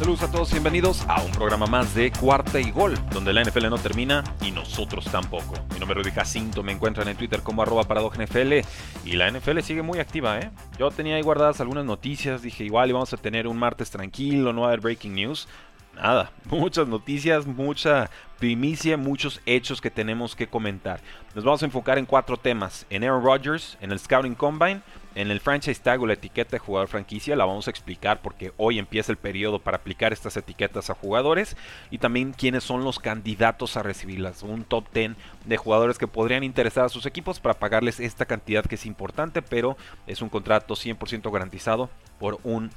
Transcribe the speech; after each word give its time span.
Saludos 0.00 0.22
a 0.22 0.30
todos, 0.30 0.50
bienvenidos 0.50 1.04
a 1.08 1.20
un 1.20 1.30
programa 1.30 1.66
más 1.66 1.94
de 1.94 2.10
Cuarta 2.10 2.58
y 2.58 2.70
Gol, 2.70 2.94
donde 3.12 3.34
la 3.34 3.44
NFL 3.44 3.68
no 3.68 3.76
termina 3.76 4.24
y 4.40 4.50
nosotros 4.50 5.04
tampoco. 5.04 5.52
Mi 5.74 5.78
nombre 5.78 6.00
es 6.00 6.06
Rudy 6.06 6.14
Jacinto, 6.14 6.62
me 6.62 6.72
encuentran 6.72 7.06
en 7.08 7.18
Twitter 7.18 7.42
como 7.42 7.60
arroba 7.60 7.82
NFL 7.82 8.60
y 9.04 9.12
la 9.16 9.30
NFL 9.30 9.58
sigue 9.58 9.82
muy 9.82 9.98
activa, 9.98 10.38
¿eh? 10.38 10.50
Yo 10.78 10.90
tenía 10.90 11.16
ahí 11.16 11.22
guardadas 11.22 11.60
algunas 11.60 11.84
noticias, 11.84 12.40
dije 12.40 12.64
igual 12.64 12.88
íbamos 12.88 13.12
a 13.12 13.18
tener 13.18 13.46
un 13.46 13.58
martes 13.58 13.90
tranquilo, 13.90 14.54
no 14.54 14.62
va 14.62 14.68
a 14.68 14.70
haber 14.70 14.80
breaking 14.80 15.12
news. 15.12 15.46
Nada, 15.94 16.32
muchas 16.46 16.88
noticias, 16.88 17.46
mucha 17.46 18.08
primicia, 18.38 18.96
muchos 18.96 19.42
hechos 19.44 19.82
que 19.82 19.90
tenemos 19.90 20.34
que 20.34 20.46
comentar. 20.46 21.00
Nos 21.34 21.44
vamos 21.44 21.62
a 21.62 21.66
enfocar 21.66 21.98
en 21.98 22.06
cuatro 22.06 22.38
temas, 22.38 22.86
en 22.88 23.04
Aaron 23.04 23.22
Rodgers, 23.22 23.76
en 23.82 23.92
el 23.92 23.98
Scouting 23.98 24.34
Combine, 24.34 24.80
en 25.14 25.30
el 25.30 25.40
franchise 25.40 25.80
tag 25.80 26.00
o 26.00 26.06
la 26.06 26.12
etiqueta 26.14 26.52
de 26.52 26.58
jugador 26.58 26.88
franquicia 26.88 27.36
la 27.36 27.44
vamos 27.44 27.66
a 27.66 27.70
explicar 27.70 28.22
porque 28.22 28.52
hoy 28.56 28.78
empieza 28.78 29.10
el 29.10 29.18
periodo 29.18 29.58
para 29.58 29.78
aplicar 29.78 30.12
estas 30.12 30.36
etiquetas 30.36 30.90
a 30.90 30.94
jugadores 30.94 31.56
y 31.90 31.98
también 31.98 32.32
quiénes 32.32 32.64
son 32.64 32.84
los 32.84 32.98
candidatos 32.98 33.76
a 33.76 33.82
recibirlas. 33.82 34.42
Un 34.42 34.64
top 34.64 34.86
10 34.92 35.12
de 35.44 35.56
jugadores 35.56 35.98
que 35.98 36.06
podrían 36.06 36.44
interesar 36.44 36.84
a 36.84 36.88
sus 36.88 37.06
equipos 37.06 37.40
para 37.40 37.58
pagarles 37.58 38.00
esta 38.00 38.26
cantidad 38.26 38.64
que 38.64 38.76
es 38.76 38.86
importante, 38.86 39.42
pero 39.42 39.76
es 40.06 40.22
un 40.22 40.28
contrato 40.28 40.74
100% 40.74 41.32
garantizado 41.32 41.90
por 42.18 42.38
un 42.44 42.70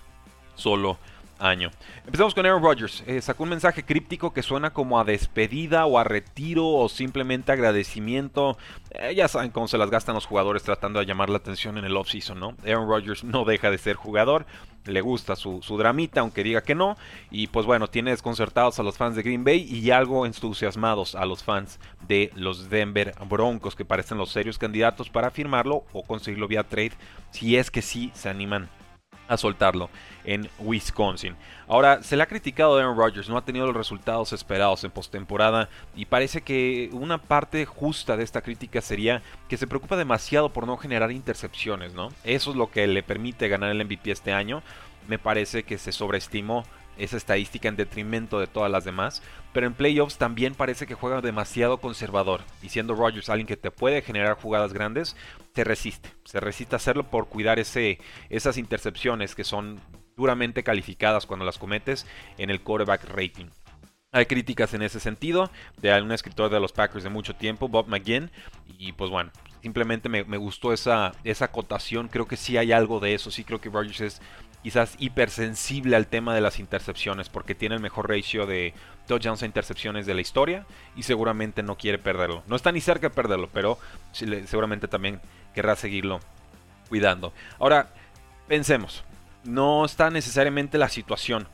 solo 0.55 0.97
año. 1.43 1.71
Empezamos 2.05 2.33
con 2.33 2.45
Aaron 2.45 2.63
Rodgers. 2.63 3.03
Eh, 3.05 3.21
sacó 3.21 3.43
un 3.43 3.49
mensaje 3.49 3.83
críptico 3.83 4.33
que 4.33 4.41
suena 4.41 4.71
como 4.71 4.99
a 4.99 5.03
despedida 5.03 5.85
o 5.85 5.99
a 5.99 6.03
retiro 6.03 6.67
o 6.67 6.89
simplemente 6.89 7.51
agradecimiento. 7.51 8.57
Eh, 8.91 9.13
ya 9.15 9.27
saben 9.27 9.51
cómo 9.51 9.67
se 9.67 9.77
las 9.77 9.89
gastan 9.89 10.15
los 10.15 10.25
jugadores 10.25 10.63
tratando 10.63 10.99
de 10.99 11.05
llamar 11.05 11.29
la 11.29 11.37
atención 11.37 11.77
en 11.77 11.85
el 11.85 11.97
offseason, 11.97 12.39
¿no? 12.39 12.55
Aaron 12.65 12.87
Rodgers 12.87 13.23
no 13.23 13.45
deja 13.45 13.69
de 13.69 13.77
ser 13.77 13.95
jugador. 13.95 14.45
Le 14.85 14.99
gusta 14.99 15.37
su, 15.37 15.61
su, 15.61 15.77
dramita, 15.77 16.19
aunque 16.19 16.43
diga 16.43 16.61
que 16.61 16.75
no. 16.75 16.97
Y 17.31 17.47
pues 17.47 17.65
bueno, 17.65 17.87
tiene 17.87 18.11
desconcertados 18.11 18.79
a 18.79 18.83
los 18.83 18.97
fans 18.97 19.15
de 19.15 19.23
Green 19.23 19.43
Bay 19.43 19.61
y 19.61 19.91
algo 19.91 20.25
entusiasmados 20.25 21.15
a 21.15 21.25
los 21.25 21.43
fans 21.43 21.79
de 22.07 22.31
los 22.35 22.69
Denver 22.69 23.13
Broncos, 23.29 23.75
que 23.75 23.85
parecen 23.85 24.17
los 24.17 24.31
serios 24.31 24.57
candidatos 24.57 25.09
para 25.09 25.31
firmarlo 25.31 25.85
o 25.93 26.03
conseguirlo 26.03 26.47
vía 26.47 26.63
trade, 26.63 26.93
si 27.31 27.55
es 27.55 27.71
que 27.71 27.81
sí 27.81 28.11
se 28.13 28.29
animan 28.29 28.69
soltarlo 29.37 29.89
en 30.25 30.49
Wisconsin. 30.59 31.35
Ahora, 31.67 32.03
se 32.03 32.15
le 32.15 32.23
ha 32.23 32.27
criticado 32.27 32.77
a 32.77 32.81
Aaron 32.81 32.97
Rodgers, 32.97 33.29
no 33.29 33.37
ha 33.37 33.45
tenido 33.45 33.65
los 33.65 33.75
resultados 33.75 34.33
esperados 34.33 34.83
en 34.83 34.91
postemporada 34.91 35.69
y 35.95 36.05
parece 36.05 36.41
que 36.41 36.89
una 36.93 37.17
parte 37.17 37.65
justa 37.65 38.17
de 38.17 38.23
esta 38.23 38.41
crítica 38.41 38.81
sería 38.81 39.21
que 39.47 39.57
se 39.57 39.67
preocupa 39.67 39.95
demasiado 39.95 40.49
por 40.49 40.67
no 40.67 40.77
generar 40.77 41.11
intercepciones, 41.11 41.93
¿no? 41.93 42.09
Eso 42.23 42.51
es 42.51 42.57
lo 42.57 42.69
que 42.69 42.87
le 42.87 43.03
permite 43.03 43.47
ganar 43.47 43.71
el 43.71 43.83
MVP 43.83 44.11
este 44.11 44.33
año. 44.33 44.61
Me 45.07 45.19
parece 45.19 45.63
que 45.63 45.77
se 45.77 45.91
sobreestimó 45.91 46.63
esa 46.97 47.17
estadística 47.17 47.67
en 47.67 47.75
detrimento 47.75 48.39
de 48.39 48.47
todas 48.47 48.71
las 48.71 48.85
demás. 48.85 49.21
Pero 49.53 49.67
en 49.67 49.73
playoffs 49.73 50.17
también 50.17 50.55
parece 50.55 50.87
que 50.87 50.95
juega 50.95 51.21
demasiado 51.21 51.77
conservador. 51.79 52.41
Y 52.61 52.69
siendo 52.69 52.95
Rodgers 52.95 53.29
alguien 53.29 53.47
que 53.47 53.57
te 53.57 53.71
puede 53.71 54.01
generar 54.01 54.35
jugadas 54.35 54.73
grandes, 54.73 55.15
se 55.53 55.63
resiste. 55.63 56.09
Se 56.23 56.39
resiste 56.39 56.75
a 56.75 56.77
hacerlo 56.77 57.09
por 57.09 57.27
cuidar 57.27 57.59
esas 57.59 58.57
intercepciones 58.57 59.35
que 59.35 59.43
son 59.43 59.79
duramente 60.15 60.63
calificadas 60.63 61.25
cuando 61.25 61.45
las 61.45 61.57
cometes 61.57 62.05
en 62.37 62.49
el 62.49 62.61
quarterback 62.61 63.05
rating. 63.05 63.47
Hay 64.11 64.27
críticas 64.27 64.75
en 64.75 64.83
ese 64.83 64.99
sentido 64.99 65.49
de 65.81 65.99
un 65.99 66.11
escritor 66.11 66.51
de 66.51 66.59
los 66.59 66.71
Packers 66.71 67.03
de 67.03 67.09
mucho 67.09 67.35
tiempo, 67.35 67.67
Bob 67.67 67.87
McGinn. 67.87 68.29
Y 68.77 68.91
pues 68.91 69.09
bueno, 69.09 69.31
simplemente 69.63 70.07
me, 70.07 70.23
me, 70.23 70.37
gustó 70.37 70.71
esa, 70.71 71.13
esa 71.23 71.45
acotación. 71.45 72.09
Creo 72.09 72.27
que 72.27 72.37
sí 72.37 72.55
hay 72.55 72.71
algo 72.71 72.99
de 72.99 73.15
eso. 73.15 73.31
Sí 73.31 73.43
creo 73.43 73.59
que 73.59 73.71
Rodgers 73.71 74.01
es 74.01 74.21
quizás 74.63 74.95
hipersensible 74.97 75.95
al 75.95 76.07
tema 76.07 76.33
de 76.33 76.41
las 76.41 76.59
intercepciones 76.59 77.29
porque 77.29 77.53
tiene 77.53 77.75
el 77.75 77.81
mejor 77.81 78.09
ratio 78.09 78.45
de 78.45 78.73
touchdowns 79.07 79.43
a 79.43 79.45
intercepciones 79.45 80.05
de 80.05 80.13
la 80.13 80.21
historia 80.21 80.65
y 80.95 81.03
seguramente 81.03 81.61
no 81.61 81.77
quiere 81.77 81.99
perderlo. 81.99 82.43
No 82.47 82.55
está 82.55 82.71
ni 82.71 82.79
cerca 82.79 83.09
de 83.09 83.15
perderlo, 83.15 83.49
pero 83.53 83.77
seguramente 84.11 84.87
también 84.87 85.19
querrá 85.53 85.75
seguirlo 85.75 86.21
cuidando. 86.87 87.33
Ahora, 87.59 87.89
pensemos, 88.47 89.03
no 89.43 89.83
está 89.83 90.09
necesariamente 90.09 90.77
la 90.77 90.89
situación 90.89 91.47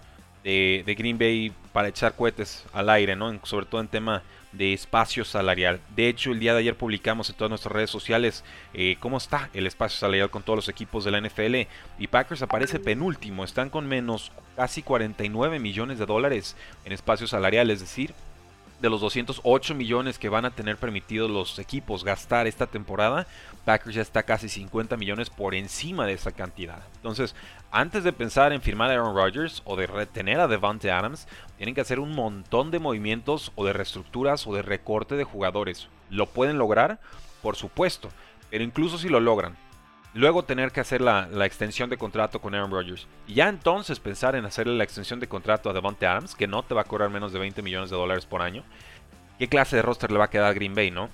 de, 0.44 0.84
de 0.86 0.96
Green 0.96 1.18
Bay 1.18 1.52
para 1.74 1.88
echar 1.88 2.14
cohetes 2.16 2.66
al 2.74 2.90
aire, 2.90 3.16
¿no? 3.16 3.40
sobre 3.44 3.66
todo 3.66 3.82
en 3.82 3.88
tema 3.88 4.22
de 4.52 4.74
espacio 4.74 5.26
salarial. 5.26 5.80
De 5.96 6.08
hecho, 6.08 6.32
el 6.32 6.40
día 6.40 6.54
de 6.54 6.60
ayer 6.60 6.76
publicamos 6.76 7.30
en 7.30 7.36
todas 7.36 7.50
nuestras 7.50 7.72
redes 7.72 7.90
sociales 7.90 8.44
eh, 8.74 8.98
cómo 9.00 9.18
está 9.18 9.50
el 9.54 9.68
espacio 9.68 10.00
salarial 10.00 10.30
con 10.30 10.44
todos 10.44 10.58
los 10.58 10.70
equipos 10.70 11.06
de 11.06 11.12
la 11.12 11.22
NFL. 11.22 11.68
Y 12.00 12.08
Packers 12.08 12.42
aparece 12.42 12.80
penúltimo, 12.80 13.44
están 13.44 13.70
con 13.70 13.88
menos 13.88 14.32
casi 14.56 14.82
49 14.82 15.60
millones 15.60 16.00
de 16.00 16.06
dólares 16.06 16.56
en 16.86 16.94
espacio 16.94 17.28
salarial, 17.28 17.70
es 17.72 17.80
decir, 17.80 18.14
de 18.82 18.90
los 18.90 19.02
208 19.02 19.76
millones 19.76 20.18
que 20.18 20.30
van 20.30 20.46
a 20.46 20.52
tener 20.52 20.78
permitidos 20.78 21.30
los 21.30 21.60
equipos 21.60 22.04
gastar 22.04 22.48
esta 22.48 22.68
temporada, 22.68 23.28
Packers 23.66 23.96
ya 23.96 24.02
está 24.02 24.24
casi 24.24 24.50
50 24.50 24.98
millones 24.98 25.30
por 25.30 25.54
encima 25.54 26.06
de 26.06 26.14
esa 26.14 26.32
cantidad. 26.32 26.82
Entonces, 26.96 27.36
antes 27.72 28.04
de 28.04 28.14
pensar 28.14 28.54
en 28.54 28.62
firmar 28.62 28.90
a 28.90 28.94
Aaron 28.94 29.16
Rodgers 29.16 29.62
o 29.66 29.76
de 29.76 29.88
retener 29.88 30.40
a 30.40 30.48
Devante 30.48 30.92
Adams, 30.92 31.28
tienen 31.58 31.76
que 31.76 31.82
hacer 31.82 32.00
un 32.00 32.16
montón 32.16 32.72
de 32.72 32.80
movimientos 32.80 33.52
o 33.56 33.66
de 33.66 33.74
reestructuras 33.74 34.48
o 34.48 34.54
de 34.54 34.62
recorte 34.62 35.16
de 35.16 35.24
jugadores. 35.24 35.88
¿Lo 36.10 36.26
pueden 36.26 36.58
lograr? 36.58 37.00
Por 37.42 37.56
supuesto, 37.56 38.10
pero 38.50 38.64
incluso 38.64 38.98
si 38.98 39.10
lo 39.10 39.20
logran, 39.20 39.56
luego 40.14 40.44
tener 40.44 40.72
que 40.72 40.80
hacer 40.80 41.02
la, 41.02 41.28
extensión 41.46 41.90
de 41.90 41.98
contrato 41.98 42.42
con 42.42 42.56
Aaron 42.56 42.72
Rodgers. 42.72 43.08
Y 43.28 43.36
ya 43.36 43.50
entonces 43.50 44.00
pensar 44.00 44.36
en 44.36 44.46
hacerle 44.46 44.78
la 44.78 44.84
extensión 44.84 45.20
de 45.20 45.28
contrato 45.28 45.70
a 45.70 45.74
Devonte 45.74 46.08
Adams, 46.08 46.36
que 46.36 46.48
no 46.48 46.64
te 46.64 46.74
va 46.74 46.82
a 46.82 46.86
cobrar 46.86 47.10
menos 47.10 47.32
de 47.32 47.40
20 47.40 47.62
millones 47.62 47.90
de 47.90 47.96
dólares 47.96 48.26
por 48.26 48.42
año. 48.42 48.64
¿Qué 49.38 49.48
clase 49.48 49.76
de 49.76 49.82
roster 49.82 50.12
le 50.12 50.20
va 50.20 50.26
a 50.26 50.30
quedar 50.30 50.50
a 50.50 50.54
Green 50.54 50.76
Bay, 50.76 50.92
no? 50.92 51.10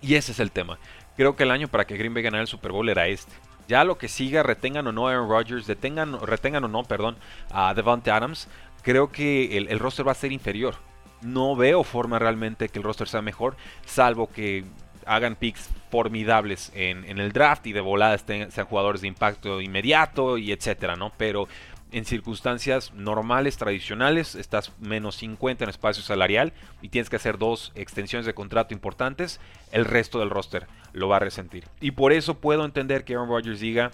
Y 0.00 0.14
ese 0.14 0.32
es 0.32 0.40
el 0.40 0.50
tema. 0.50 0.78
Creo 1.16 1.36
que 1.36 1.42
el 1.42 1.50
año 1.50 1.68
para 1.68 1.86
que 1.86 1.96
Green 1.96 2.14
Bay 2.14 2.22
ganara 2.22 2.42
el 2.42 2.48
Super 2.48 2.72
Bowl 2.72 2.88
era 2.88 3.06
este. 3.06 3.32
Ya 3.68 3.84
lo 3.84 3.98
que 3.98 4.08
siga, 4.08 4.42
retengan 4.42 4.86
o 4.86 4.92
no 4.92 5.06
a 5.06 5.12
Aaron 5.12 5.28
Rodgers, 5.28 5.66
detengan, 5.66 6.18
retengan 6.20 6.64
o 6.64 6.68
no, 6.68 6.82
perdón, 6.82 7.16
a 7.52 7.72
Devonte 7.74 8.10
Adams, 8.10 8.48
creo 8.82 9.12
que 9.12 9.56
el, 9.56 9.68
el 9.68 9.78
roster 9.78 10.06
va 10.06 10.12
a 10.12 10.16
ser 10.16 10.32
inferior. 10.32 10.74
No 11.22 11.54
veo 11.54 11.84
forma 11.84 12.18
realmente 12.18 12.68
que 12.68 12.78
el 12.78 12.84
roster 12.84 13.06
sea 13.06 13.22
mejor, 13.22 13.56
salvo 13.84 14.28
que 14.28 14.64
hagan 15.06 15.36
picks 15.36 15.70
formidables 15.90 16.70
en, 16.74 17.18
el 17.18 17.32
draft 17.32 17.66
y 17.66 17.72
de 17.72 17.80
volada 17.80 18.16
sean 18.18 18.66
jugadores 18.66 19.00
de 19.00 19.08
impacto 19.08 19.60
inmediato 19.60 20.38
y 20.38 20.52
etcétera, 20.52 20.96
¿no? 20.96 21.12
Pero 21.16 21.48
en 21.92 22.04
circunstancias 22.04 22.92
normales, 22.94 23.56
tradicionales, 23.56 24.34
estás 24.34 24.72
menos 24.78 25.16
50 25.16 25.64
en 25.64 25.70
espacio 25.70 26.02
salarial 26.02 26.52
y 26.82 26.88
tienes 26.88 27.10
que 27.10 27.16
hacer 27.16 27.38
dos 27.38 27.72
extensiones 27.74 28.26
de 28.26 28.34
contrato 28.34 28.74
importantes, 28.74 29.40
el 29.72 29.84
resto 29.84 30.20
del 30.20 30.30
roster 30.30 30.66
lo 30.92 31.08
va 31.08 31.16
a 31.16 31.20
resentir. 31.20 31.64
Y 31.80 31.92
por 31.92 32.12
eso 32.12 32.38
puedo 32.38 32.64
entender 32.64 33.04
que 33.04 33.14
Aaron 33.14 33.28
Rodgers 33.28 33.60
diga 33.60 33.90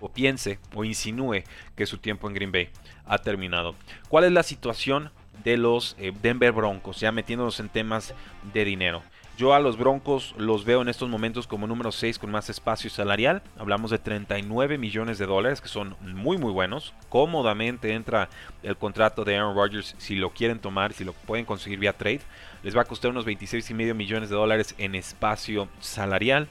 o 0.00 0.10
piense 0.10 0.58
o 0.74 0.84
insinúe 0.84 1.44
que 1.76 1.86
su 1.86 1.98
tiempo 1.98 2.28
en 2.28 2.34
Green 2.34 2.52
Bay 2.52 2.70
ha 3.06 3.18
terminado. 3.18 3.74
¿Cuál 4.08 4.24
es 4.24 4.32
la 4.32 4.42
situación 4.42 5.10
de 5.44 5.56
los 5.56 5.96
eh, 5.98 6.12
Denver 6.22 6.52
Broncos? 6.52 7.00
Ya 7.00 7.12
metiéndonos 7.12 7.60
en 7.60 7.68
temas 7.68 8.14
de 8.52 8.64
dinero. 8.64 9.02
Yo 9.38 9.54
a 9.54 9.60
los 9.60 9.78
Broncos 9.78 10.34
los 10.36 10.66
veo 10.66 10.82
en 10.82 10.88
estos 10.88 11.08
momentos 11.08 11.46
como 11.46 11.66
número 11.66 11.90
6 11.90 12.18
con 12.18 12.30
más 12.30 12.50
espacio 12.50 12.90
salarial. 12.90 13.42
Hablamos 13.58 13.90
de 13.90 13.98
39 13.98 14.76
millones 14.76 15.16
de 15.16 15.24
dólares 15.24 15.62
que 15.62 15.68
son 15.68 15.96
muy 16.00 16.36
muy 16.36 16.52
buenos. 16.52 16.92
Cómodamente 17.08 17.94
entra 17.94 18.28
el 18.62 18.76
contrato 18.76 19.24
de 19.24 19.36
Aaron 19.36 19.56
Rodgers 19.56 19.94
si 19.96 20.16
lo 20.16 20.30
quieren 20.30 20.58
tomar, 20.58 20.92
si 20.92 21.04
lo 21.04 21.14
pueden 21.14 21.46
conseguir 21.46 21.78
vía 21.78 21.94
trade. 21.94 22.20
Les 22.62 22.76
va 22.76 22.82
a 22.82 22.84
costar 22.84 23.10
unos 23.10 23.24
26 23.24 23.70
y 23.70 23.74
medio 23.74 23.94
millones 23.94 24.28
de 24.28 24.36
dólares 24.36 24.74
en 24.76 24.94
espacio 24.94 25.66
salarial. 25.80 26.46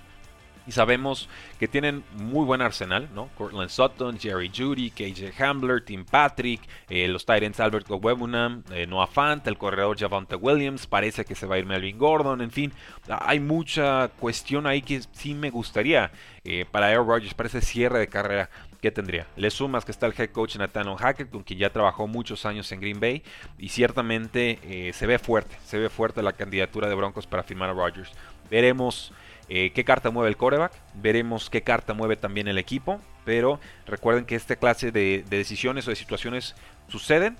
Y 0.67 0.73
sabemos 0.73 1.27
que 1.59 1.67
tienen 1.67 2.03
muy 2.17 2.45
buen 2.45 2.61
arsenal, 2.61 3.09
¿no? 3.15 3.29
Cortland 3.35 3.71
Sutton, 3.71 4.19
Jerry 4.19 4.51
Judy, 4.55 4.91
KJ 4.91 5.41
Hambler, 5.41 5.83
Tim 5.83 6.05
Patrick, 6.05 6.61
eh, 6.87 7.07
los 7.07 7.25
Titans 7.25 7.59
Albert 7.59 7.87
Gowebunam, 7.87 8.63
eh, 8.71 8.85
Noah 8.85 9.07
Fant, 9.07 9.45
el 9.47 9.57
corredor 9.57 9.97
Javante 9.97 10.35
Williams, 10.35 10.85
parece 10.85 11.25
que 11.25 11.33
se 11.33 11.47
va 11.47 11.55
a 11.55 11.57
ir 11.57 11.65
Melvin 11.65 11.97
Gordon, 11.97 12.41
en 12.41 12.51
fin, 12.51 12.71
hay 13.07 13.39
mucha 13.39 14.09
cuestión 14.19 14.67
ahí 14.67 14.83
que 14.83 15.01
sí 15.13 15.33
me 15.33 15.49
gustaría 15.49 16.11
eh, 16.43 16.65
para 16.69 16.87
Aaron 16.87 17.07
Rodgers, 17.07 17.33
para 17.33 17.47
ese 17.47 17.61
cierre 17.61 17.97
de 17.97 18.07
carrera 18.07 18.49
que 18.79 18.91
tendría. 18.91 19.27
Le 19.35 19.49
sumas 19.49 19.83
que 19.83 19.91
está 19.91 20.05
el 20.05 20.13
head 20.15 20.29
coach 20.29 20.57
Nathaniel 20.57 20.97
Hackett, 20.97 21.31
con 21.31 21.41
quien 21.41 21.59
ya 21.59 21.71
trabajó 21.71 22.05
muchos 22.07 22.45
años 22.45 22.71
en 22.71 22.81
Green 22.81 22.99
Bay, 22.99 23.23
y 23.57 23.69
ciertamente 23.69 24.91
se 24.93 25.07
ve 25.07 25.19
fuerte, 25.19 25.55
se 25.65 25.77
ve 25.77 25.89
fuerte 25.89 26.21
la 26.23 26.33
candidatura 26.33 26.87
de 26.87 26.95
Broncos 26.95 27.27
para 27.27 27.43
firmar 27.43 27.69
a 27.69 27.73
Rodgers. 27.73 28.11
Veremos 28.49 29.13
eh, 29.53 29.73
qué 29.73 29.83
carta 29.83 30.11
mueve 30.11 30.29
el 30.29 30.37
coreback, 30.37 30.71
veremos 30.93 31.49
qué 31.49 31.61
carta 31.61 31.93
mueve 31.93 32.15
también 32.15 32.47
el 32.47 32.57
equipo, 32.57 33.01
pero 33.25 33.59
recuerden 33.85 34.23
que 34.23 34.35
esta 34.35 34.55
clase 34.55 34.93
de, 34.93 35.25
decisiones 35.29 35.85
o 35.85 35.89
de 35.89 35.97
situaciones 35.97 36.55
suceden, 36.87 37.35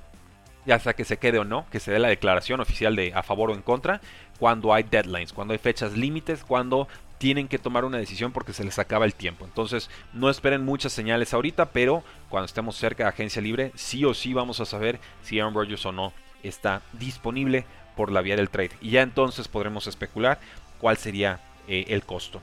ya 0.66 0.78
sea 0.78 0.92
que 0.92 1.06
se 1.06 1.16
quede 1.16 1.40
o 1.40 1.46
no, 1.46 1.66
que 1.72 1.80
se 1.80 1.90
dé 1.90 2.00
la 2.00 2.10
declaración 2.10 2.60
oficial 2.60 2.98
de 2.98 3.14
a 3.16 3.24
favor 3.24 3.50
o 3.50 3.54
en 3.54 3.62
contra, 3.62 4.02
cuando 4.40 4.74
hay 4.74 4.84
deadlines, 4.84 5.32
cuando 5.32 5.54
hay 5.54 5.58
fechas 5.58 5.94
límites, 5.94 6.44
cuando 6.44 6.90
tienen 7.18 7.48
que 7.48 7.60
tomar 7.60 7.86
una 7.86 7.98
decisión 7.98 8.34
porque 8.34 8.52
se 8.52 8.66
les 8.66 8.78
acaba 8.78 9.06
el 9.06 9.16
tiempo. 9.16 9.46
Entonces, 9.46 9.90
no 10.12 10.30
esperen 10.30 10.66
muchas 10.66 10.92
señales 10.92 11.34
ahorita, 11.34 11.68
pero 11.68 12.04
cuando 12.28 12.46
estemos 12.46 12.76
cerca 12.76 13.06
de 13.06 13.10
agencia 13.10 13.42
libre, 13.42 13.72
sí 13.76 14.04
o 14.04 14.14
sí 14.14 14.34
vamos 14.34 14.60
a 14.60 14.66
saber 14.66 15.00
si 15.24 15.40
Aaron 15.40 15.54
Rodgers 15.54 15.86
o 15.86 15.94
no 15.94 16.12
está 16.44 16.82
disponible 16.92 17.64
por 17.96 18.12
la 18.12 18.22
vía 18.22 18.36
del 18.36 18.50
trade. 18.50 18.72
Y 18.82 18.90
ya 18.90 19.02
entonces 19.02 19.48
podremos 19.48 19.88
especular 19.88 20.42
cuál 20.78 20.98
sería 20.98 21.40
eh, 21.68 21.86
el 21.90 22.04
costo. 22.04 22.42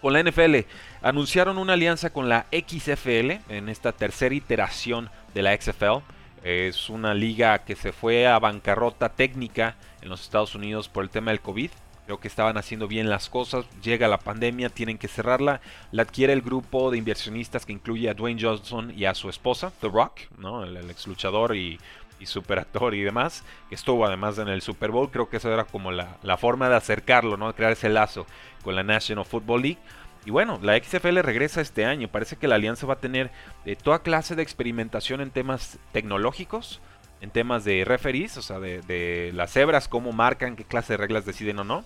Con 0.00 0.12
la 0.12 0.22
NFL 0.22 0.66
anunciaron 1.00 1.56
una 1.56 1.72
alianza 1.72 2.10
con 2.10 2.28
la 2.28 2.46
XFL 2.52 3.38
en 3.48 3.68
esta 3.70 3.92
tercera 3.92 4.34
iteración 4.34 5.08
de 5.32 5.42
la 5.42 5.56
XFL. 5.56 6.02
Es 6.42 6.90
una 6.90 7.14
liga 7.14 7.60
que 7.60 7.74
se 7.74 7.92
fue 7.92 8.26
a 8.26 8.38
bancarrota 8.38 9.08
técnica 9.08 9.76
en 10.02 10.10
los 10.10 10.20
Estados 10.20 10.54
Unidos 10.54 10.90
por 10.90 11.04
el 11.04 11.10
tema 11.10 11.30
del 11.30 11.40
COVID. 11.40 11.70
Creo 12.04 12.20
que 12.20 12.28
estaban 12.28 12.58
haciendo 12.58 12.86
bien 12.86 13.08
las 13.08 13.30
cosas. 13.30 13.64
Llega 13.82 14.08
la 14.08 14.18
pandemia, 14.18 14.68
tienen 14.68 14.98
que 14.98 15.08
cerrarla. 15.08 15.62
La 15.90 16.02
adquiere 16.02 16.34
el 16.34 16.42
grupo 16.42 16.90
de 16.90 16.98
inversionistas 16.98 17.64
que 17.64 17.72
incluye 17.72 18.10
a 18.10 18.14
Dwayne 18.14 18.42
Johnson 18.42 18.92
y 18.94 19.06
a 19.06 19.14
su 19.14 19.30
esposa, 19.30 19.72
The 19.80 19.88
Rock, 19.88 20.20
el 20.38 20.90
ex 20.90 21.06
luchador 21.06 21.56
y 21.56 21.78
y 22.20 22.26
super 22.26 22.58
actor 22.58 22.94
y 22.94 23.02
demás, 23.02 23.44
que 23.68 23.74
estuvo 23.74 24.06
además 24.06 24.38
en 24.38 24.48
el 24.48 24.62
Super 24.62 24.90
Bowl, 24.90 25.10
creo 25.10 25.28
que 25.28 25.38
eso 25.38 25.52
era 25.52 25.64
como 25.64 25.92
la, 25.92 26.36
forma 26.36 26.68
de 26.68 26.76
acercarlo, 26.76 27.36
¿no? 27.36 27.48
De 27.48 27.54
crear 27.54 27.72
ese 27.72 27.88
lazo 27.88 28.26
con 28.62 28.74
la 28.74 28.82
National 28.82 29.24
Football 29.24 29.62
League. 29.62 29.78
Y 30.24 30.30
bueno, 30.30 30.58
la 30.62 30.78
XFL 30.82 31.18
regresa 31.18 31.60
este 31.60 31.84
año. 31.84 32.08
Parece 32.08 32.36
que 32.36 32.48
la 32.48 32.54
alianza 32.54 32.86
va 32.86 32.94
a 32.94 33.00
tener 33.00 33.30
de 33.64 33.76
toda 33.76 34.02
clase 34.02 34.34
de 34.34 34.42
experimentación 34.42 35.20
en 35.20 35.30
temas 35.30 35.78
tecnológicos, 35.92 36.80
en 37.20 37.30
temas 37.30 37.64
de 37.64 37.84
referees, 37.84 38.36
o 38.38 38.42
sea, 38.42 38.58
de, 38.58 38.80
de 38.82 39.32
las 39.34 39.52
cebras, 39.52 39.88
cómo 39.88 40.12
marcan, 40.12 40.56
qué 40.56 40.64
clase 40.64 40.94
de 40.94 40.96
reglas 40.98 41.26
deciden 41.26 41.58
o 41.58 41.64
no 41.64 41.84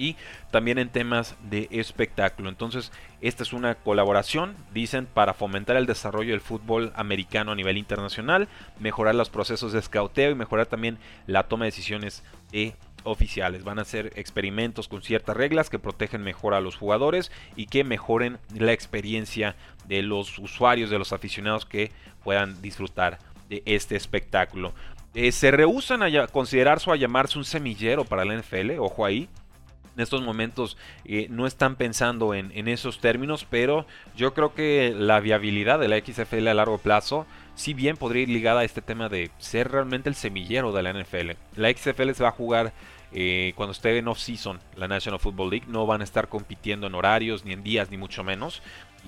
y 0.00 0.16
también 0.50 0.78
en 0.78 0.88
temas 0.88 1.36
de 1.42 1.68
espectáculo. 1.70 2.48
Entonces, 2.48 2.90
esta 3.20 3.42
es 3.42 3.52
una 3.52 3.74
colaboración, 3.74 4.56
dicen, 4.72 5.06
para 5.06 5.34
fomentar 5.34 5.76
el 5.76 5.86
desarrollo 5.86 6.30
del 6.30 6.40
fútbol 6.40 6.92
americano 6.96 7.52
a 7.52 7.54
nivel 7.54 7.76
internacional, 7.76 8.48
mejorar 8.78 9.14
los 9.14 9.28
procesos 9.28 9.72
de 9.72 9.78
escauteo 9.78 10.30
y 10.30 10.34
mejorar 10.34 10.66
también 10.66 10.98
la 11.26 11.44
toma 11.44 11.66
de 11.66 11.70
decisiones 11.70 12.24
de 12.50 12.74
oficiales. 13.04 13.62
Van 13.62 13.78
a 13.78 13.82
hacer 13.82 14.12
experimentos 14.16 14.88
con 14.88 15.02
ciertas 15.02 15.36
reglas 15.36 15.68
que 15.68 15.78
protegen 15.78 16.22
mejor 16.22 16.54
a 16.54 16.60
los 16.60 16.76
jugadores 16.76 17.30
y 17.54 17.66
que 17.66 17.84
mejoren 17.84 18.38
la 18.54 18.72
experiencia 18.72 19.54
de 19.86 20.02
los 20.02 20.38
usuarios, 20.38 20.88
de 20.88 20.98
los 20.98 21.12
aficionados 21.12 21.66
que 21.66 21.92
puedan 22.24 22.60
disfrutar 22.62 23.18
de 23.50 23.62
este 23.66 23.96
espectáculo. 23.96 24.72
Eh, 25.12 25.32
se 25.32 25.50
rehusan 25.50 26.02
a 26.02 26.26
considerarse 26.28 26.88
o 26.88 26.92
a 26.92 26.96
llamarse 26.96 27.36
un 27.36 27.44
semillero 27.44 28.04
para 28.04 28.24
la 28.24 28.34
NFL, 28.34 28.78
ojo 28.78 29.04
ahí, 29.04 29.28
en 30.00 30.04
estos 30.04 30.22
momentos 30.22 30.78
eh, 31.04 31.26
no 31.28 31.46
están 31.46 31.76
pensando 31.76 32.32
en, 32.32 32.68
esos 32.68 33.00
términos, 33.00 33.46
pero 33.48 33.84
yo 34.16 34.32
creo 34.32 34.54
que 34.54 34.94
la 34.96 35.20
viabilidad 35.20 35.78
de 35.78 35.88
la 35.88 35.98
XFL 35.98 36.48
a 36.48 36.54
largo 36.54 36.78
plazo, 36.78 37.26
si 37.54 37.74
bien 37.74 37.98
podría 37.98 38.22
ir 38.22 38.30
ligada 38.30 38.60
a 38.60 38.64
este 38.64 38.80
tema 38.80 39.10
de 39.10 39.30
ser 39.36 39.70
realmente 39.70 40.08
el 40.08 40.14
semillero 40.14 40.72
de 40.72 40.82
la 40.82 40.94
NFL. 40.94 41.32
La 41.56 41.70
XFL 41.70 42.12
se 42.12 42.22
va 42.22 42.30
a 42.30 42.32
jugar 42.32 42.72
eh, 43.12 43.52
cuando 43.56 43.72
esté 43.72 43.98
en 43.98 44.08
off-season, 44.08 44.58
la 44.74 44.88
National 44.88 45.20
Football 45.20 45.50
League, 45.50 45.66
no 45.68 45.84
van 45.84 46.00
a 46.00 46.04
estar 46.04 46.28
compitiendo 46.28 46.86
en 46.86 46.94
horarios, 46.94 47.44
ni 47.44 47.52
en 47.52 47.62
días, 47.62 47.90
ni 47.90 47.98
mucho 47.98 48.24
menos. 48.24 48.62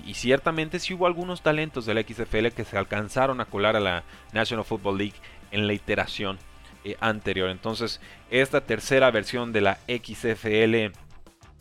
Y 0.05 0.13
ciertamente 0.13 0.77
sí 0.77 0.93
hubo 0.93 1.07
algunos 1.07 1.41
talentos 1.41 1.87
de 1.87 1.95
la 1.95 2.03
XFL 2.03 2.49
que 2.49 2.65
se 2.65 2.77
alcanzaron 2.77 3.41
a 3.41 3.45
colar 3.45 3.75
a 3.75 3.79
la 3.79 4.03
National 4.31 4.65
Football 4.65 4.99
League 4.99 5.17
en 5.49 5.65
la 5.65 5.73
iteración 5.73 6.37
eh, 6.83 6.95
anterior. 6.99 7.49
Entonces, 7.49 7.99
esta 8.29 8.61
tercera 8.61 9.11
versión 9.11 9.51
de 9.51 9.61
la 9.61 9.79
XFL 9.87 10.91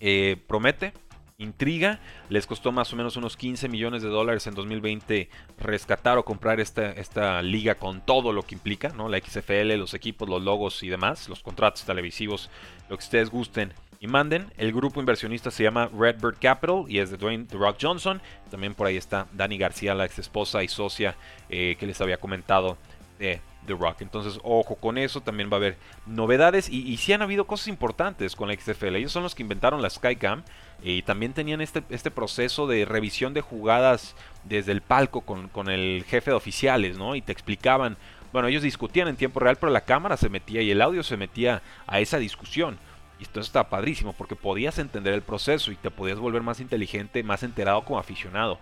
eh, 0.00 0.36
promete, 0.46 0.92
intriga. 1.38 2.00
Les 2.28 2.46
costó 2.46 2.72
más 2.72 2.92
o 2.92 2.96
menos 2.96 3.16
unos 3.16 3.36
15 3.36 3.68
millones 3.68 4.02
de 4.02 4.08
dólares 4.08 4.46
en 4.46 4.54
2020 4.54 5.28
rescatar 5.58 6.18
o 6.18 6.24
comprar 6.24 6.60
esta, 6.60 6.92
esta 6.92 7.42
liga 7.42 7.74
con 7.76 8.00
todo 8.00 8.32
lo 8.32 8.42
que 8.42 8.54
implica, 8.54 8.90
¿no? 8.90 9.08
La 9.08 9.18
XFL, 9.18 9.74
los 9.76 9.94
equipos, 9.94 10.28
los 10.28 10.42
logos 10.42 10.82
y 10.82 10.88
demás, 10.88 11.28
los 11.28 11.42
contratos 11.42 11.84
televisivos, 11.84 12.50
lo 12.88 12.96
que 12.96 13.04
ustedes 13.04 13.30
gusten 13.30 13.72
y 14.00 14.08
manden. 14.08 14.52
El 14.56 14.72
grupo 14.72 15.00
inversionista 15.00 15.50
se 15.50 15.62
llama 15.62 15.88
Redbird 15.96 16.38
Capital 16.40 16.84
y 16.88 16.98
es 16.98 17.10
de 17.10 17.16
Dwayne 17.16 17.44
The 17.44 17.56
Rock 17.56 17.76
Johnson. 17.80 18.20
También 18.50 18.74
por 18.74 18.86
ahí 18.88 18.96
está 18.96 19.28
Dani 19.32 19.58
García, 19.58 19.94
la 19.94 20.04
ex 20.04 20.18
esposa 20.18 20.62
y 20.64 20.68
socia 20.68 21.16
eh, 21.48 21.76
que 21.78 21.86
les 21.86 22.00
había 22.00 22.18
comentado 22.18 22.76
de 23.18 23.40
The 23.66 23.74
Rock. 23.74 24.02
Entonces, 24.02 24.38
ojo 24.42 24.76
con 24.76 24.98
eso, 24.98 25.20
también 25.20 25.48
va 25.50 25.54
a 25.54 25.58
haber 25.58 25.76
novedades 26.06 26.68
y, 26.68 26.82
y 26.88 26.96
sí 26.96 27.12
han 27.12 27.22
habido 27.22 27.46
cosas 27.46 27.68
importantes 27.68 28.34
con 28.36 28.48
la 28.48 28.54
XFL. 28.54 28.96
Ellos 28.96 29.12
son 29.12 29.22
los 29.22 29.34
que 29.34 29.42
inventaron 29.42 29.82
la 29.82 29.90
Skycam 29.90 30.42
y 30.82 31.02
también 31.02 31.32
tenían 31.32 31.60
este, 31.60 31.82
este 31.90 32.10
proceso 32.10 32.66
de 32.66 32.84
revisión 32.84 33.34
de 33.34 33.40
jugadas 33.40 34.16
desde 34.44 34.72
el 34.72 34.80
palco 34.80 35.20
con, 35.20 35.70
el 35.70 36.04
jefe 36.08 36.30
de 36.30 36.36
oficiales, 36.36 36.98
¿no? 36.98 37.14
Y 37.14 37.22
te 37.22 37.32
explicaban, 37.32 37.96
bueno, 38.32 38.48
ellos 38.48 38.62
discutían 38.62 39.08
en 39.08 39.16
tiempo 39.16 39.38
real, 39.38 39.56
pero 39.56 39.70
la 39.70 39.82
cámara 39.82 40.16
se 40.16 40.28
metía 40.28 40.60
y 40.60 40.70
el 40.70 40.82
audio 40.82 41.02
se 41.04 41.16
metía 41.16 41.62
a 41.86 42.00
esa 42.00 42.18
discusión. 42.18 42.78
Y 43.20 43.22
esto 43.22 43.38
está 43.38 43.68
padrísimo 43.68 44.12
porque 44.12 44.34
podías 44.34 44.78
entender 44.78 45.14
el 45.14 45.22
proceso 45.22 45.70
y 45.70 45.76
te 45.76 45.92
podías 45.92 46.18
volver 46.18 46.42
más 46.42 46.58
inteligente, 46.58 47.22
más 47.22 47.44
enterado 47.44 47.84
como 47.84 48.00
aficionado. 48.00 48.58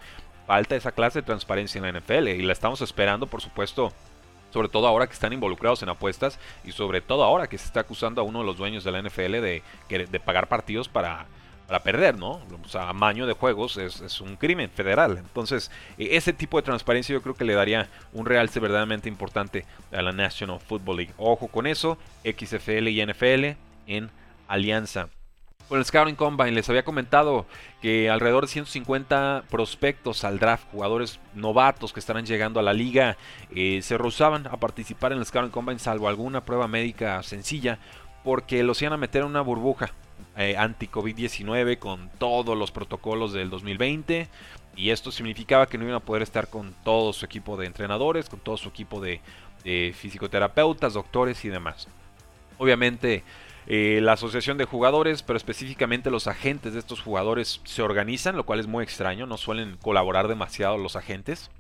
Falta 0.47 0.77
esa 0.77 0.93
clase 0.93 1.21
de 1.21 1.27
transparencia 1.27 1.79
en 1.79 1.85
la 1.85 1.99
NFL 1.99 2.29
y 2.29 2.43
la 2.43 2.53
estamos 2.53 2.83
esperando, 2.83 3.27
por 3.29 3.41
supuesto, 3.41 3.95
sobre 4.51 4.69
todo 4.69 4.87
ahora 4.87 5.07
que 5.07 5.15
están 5.15 5.33
involucrados 5.33 5.83
en 5.83 5.89
apuestas 5.89 6.39
y 6.65 6.73
sobre 6.73 7.01
todo 7.01 7.25
ahora 7.25 7.49
que 7.49 7.59
se 7.59 7.67
está 7.67 7.81
acusando 7.81 8.21
a 8.21 8.25
uno 8.25 8.41
de 8.41 8.47
los 8.47 8.57
dueños 8.57 8.85
de 8.85 8.93
la 8.93 9.03
NFL 9.03 9.41
de, 9.41 9.63
de 9.89 10.21
pagar 10.21 10.49
partidos 10.49 10.89
para, 10.89 11.27
para 11.71 11.85
perder, 11.85 12.19
¿no? 12.19 12.41
O 12.65 12.69
sea, 12.69 12.89
amaño 12.89 13.29
de 13.29 13.33
juegos 13.33 13.77
es, 13.77 14.21
un 14.21 14.35
crimen 14.35 14.69
federal. 14.71 15.19
Entonces, 15.19 15.71
e, 15.99 16.17
ese 16.17 16.33
tipo 16.33 16.57
de 16.57 16.65
transparencia 16.65 17.13
yo 17.13 17.23
creo 17.23 17.37
que 17.37 17.45
le 17.45 17.55
daría 17.55 17.89
un 18.13 18.27
realce 18.27 18.59
verdaderamente 18.59 19.09
importante 19.09 19.65
a 19.93 20.03
la 20.03 20.11
National 20.11 20.59
Football 20.59 20.97
League. 20.97 21.15
Ojo 21.17 21.47
con 21.47 21.69
eso, 21.69 21.97
XFL 22.25 22.89
y 22.89 23.07
NFL 23.07 23.57
en 23.87 24.11
alianza 24.49 25.11
con 25.71 25.79
el 25.79 25.85
Scouting 25.85 26.17
Combine 26.17 26.51
les 26.51 26.69
había 26.69 26.85
comentado 26.85 27.47
que 27.81 28.11
alrededor 28.11 28.43
de 28.43 28.51
150 28.51 29.45
prospectos 29.49 30.25
al 30.25 30.41
draft, 30.41 30.65
jugadores 30.73 31.21
novatos 31.33 31.93
que 31.93 32.01
estarán 32.01 32.27
llegando 32.27 32.59
a 32.59 32.65
la 32.65 32.73
liga, 32.73 33.17
eh, 33.55 33.79
se 33.81 33.97
rehusaban 33.97 34.49
a 34.49 34.57
participar 34.57 35.13
en 35.13 35.19
el 35.19 35.27
Scouting 35.27 35.53
Combine 35.53 35.79
salvo 35.79 36.09
alguna 36.09 36.45
prueba 36.45 36.67
médica 36.67 37.23
sencilla 37.23 37.79
porque 38.25 38.65
los 38.65 38.83
iban 38.83 38.95
a 38.95 38.97
meter 38.97 39.23
en 39.23 39.29
una 39.29 39.43
burbuja 39.43 39.93
eh, 40.37 40.57
anti-COVID-19 40.59 41.79
con 41.79 42.11
todos 42.19 42.59
los 42.59 42.73
protocolos 42.73 43.33
del 43.33 43.49
2020 43.49 44.27
y 44.75 44.91
esto 44.91 45.13
significaba 45.13 45.69
que 45.69 45.79
no 45.79 45.85
iban 45.85 45.95
a 45.95 46.01
poder 46.01 46.23
estar 46.23 46.49
con 46.49 46.75
todo 46.83 47.13
su 47.13 47.25
equipo 47.25 47.57
de 47.57 47.67
entrenadores, 47.67 48.29
con 48.29 48.41
todo 48.41 48.57
su 48.57 48.71
equipo 48.71 49.01
de, 49.01 49.21
de 49.63 49.95
fisioterapeutas, 49.97 50.95
doctores 50.95 51.45
y 51.45 51.49
demás. 51.49 51.87
Obviamente 52.59 53.23
eh, 53.67 54.01
la 54.03 54.13
asociación 54.13 54.59
de 54.59 54.65
jugadores, 54.65 55.23
pero 55.23 55.37
específicamente 55.37 56.11
los 56.11 56.27
agentes 56.27 56.73
de 56.73 56.79
estos 56.79 57.01
jugadores 57.01 57.61
se 57.65 57.83
organizan, 57.83 58.37
lo 58.37 58.45
cual 58.45 58.61
es 58.61 58.67
muy 58.67 58.83
extraño, 58.83 59.27
no 59.27 59.37
suelen 59.37 59.77
colaborar 59.77 60.29
demasiado 60.29 60.79
los 60.79 60.97
agentes. 60.97 61.51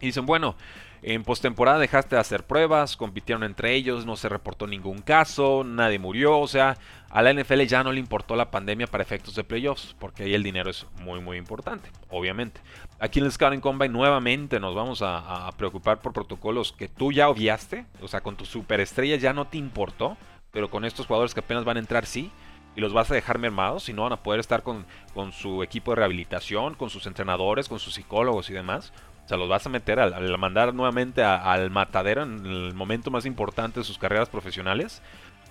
Y 0.00 0.06
dicen, 0.06 0.26
bueno, 0.26 0.56
en 1.02 1.22
postemporada 1.22 1.78
dejaste 1.78 2.16
de 2.16 2.20
hacer 2.20 2.44
pruebas, 2.44 2.96
compitieron 2.96 3.44
entre 3.44 3.74
ellos, 3.74 4.06
no 4.06 4.16
se 4.16 4.28
reportó 4.28 4.66
ningún 4.66 4.98
caso, 4.98 5.62
nadie 5.64 5.98
murió, 5.98 6.38
o 6.38 6.48
sea, 6.48 6.76
a 7.10 7.22
la 7.22 7.32
NFL 7.32 7.62
ya 7.62 7.84
no 7.84 7.92
le 7.92 8.00
importó 8.00 8.34
la 8.34 8.50
pandemia 8.50 8.86
para 8.86 9.04
efectos 9.04 9.34
de 9.34 9.44
playoffs, 9.44 9.94
porque 9.98 10.24
ahí 10.24 10.34
el 10.34 10.42
dinero 10.42 10.68
es 10.68 10.86
muy 11.00 11.20
muy 11.20 11.36
importante, 11.36 11.90
obviamente. 12.10 12.60
Aquí 12.98 13.20
en 13.20 13.26
el 13.26 13.32
Scouting 13.32 13.60
Combine 13.60 13.92
nuevamente 13.92 14.58
nos 14.58 14.74
vamos 14.74 15.00
a, 15.02 15.46
a 15.46 15.52
preocupar 15.52 16.00
por 16.00 16.12
protocolos 16.12 16.72
que 16.72 16.88
tú 16.88 17.12
ya 17.12 17.28
obviaste, 17.28 17.86
o 18.02 18.08
sea, 18.08 18.20
con 18.20 18.36
tu 18.36 18.44
superestrella 18.44 19.16
ya 19.16 19.32
no 19.32 19.46
te 19.46 19.58
importó, 19.58 20.16
pero 20.56 20.70
con 20.70 20.86
estos 20.86 21.04
jugadores 21.04 21.34
que 21.34 21.40
apenas 21.40 21.66
van 21.66 21.76
a 21.76 21.80
entrar 21.80 22.06
sí. 22.06 22.30
y 22.74 22.80
los 22.80 22.94
vas 22.94 23.10
a 23.10 23.14
dejar 23.14 23.38
mermados 23.38 23.90
y 23.90 23.92
no 23.92 24.04
van 24.04 24.14
a 24.14 24.22
poder 24.22 24.40
estar 24.40 24.62
con, 24.62 24.86
con 25.12 25.32
su 25.32 25.62
equipo 25.62 25.90
de 25.90 25.96
rehabilitación, 25.96 26.72
con 26.76 26.88
sus 26.88 27.06
entrenadores, 27.06 27.68
con 27.68 27.78
sus 27.78 27.92
psicólogos 27.92 28.48
y 28.48 28.54
demás. 28.54 28.90
O 29.26 29.28
sea, 29.28 29.36
los 29.36 29.50
vas 29.50 29.66
a 29.66 29.68
meter 29.68 30.00
al, 30.00 30.38
mandar 30.38 30.72
nuevamente 30.72 31.22
al 31.22 31.70
matadero 31.70 32.22
en 32.22 32.46
el 32.46 32.72
momento 32.72 33.10
más 33.10 33.26
importante 33.26 33.80
de 33.80 33.84
sus 33.84 33.98
carreras 33.98 34.30
profesionales. 34.30 35.02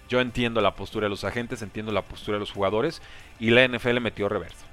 Yo 0.10 0.22
entiendo 0.22 0.60
la 0.60 0.74
postura 0.74 1.06
de 1.06 1.12
los 1.12 1.24
agentes, 1.24 1.62
entiendo 1.62 1.92
la 1.92 2.02
postura 2.02 2.38
de 2.38 2.40
los 2.40 2.52
jugadores 2.52 3.00
y 3.40 3.52
la 3.52 3.64
NFL 3.68 4.00
metió 4.00 4.28
reverso. 4.28 4.66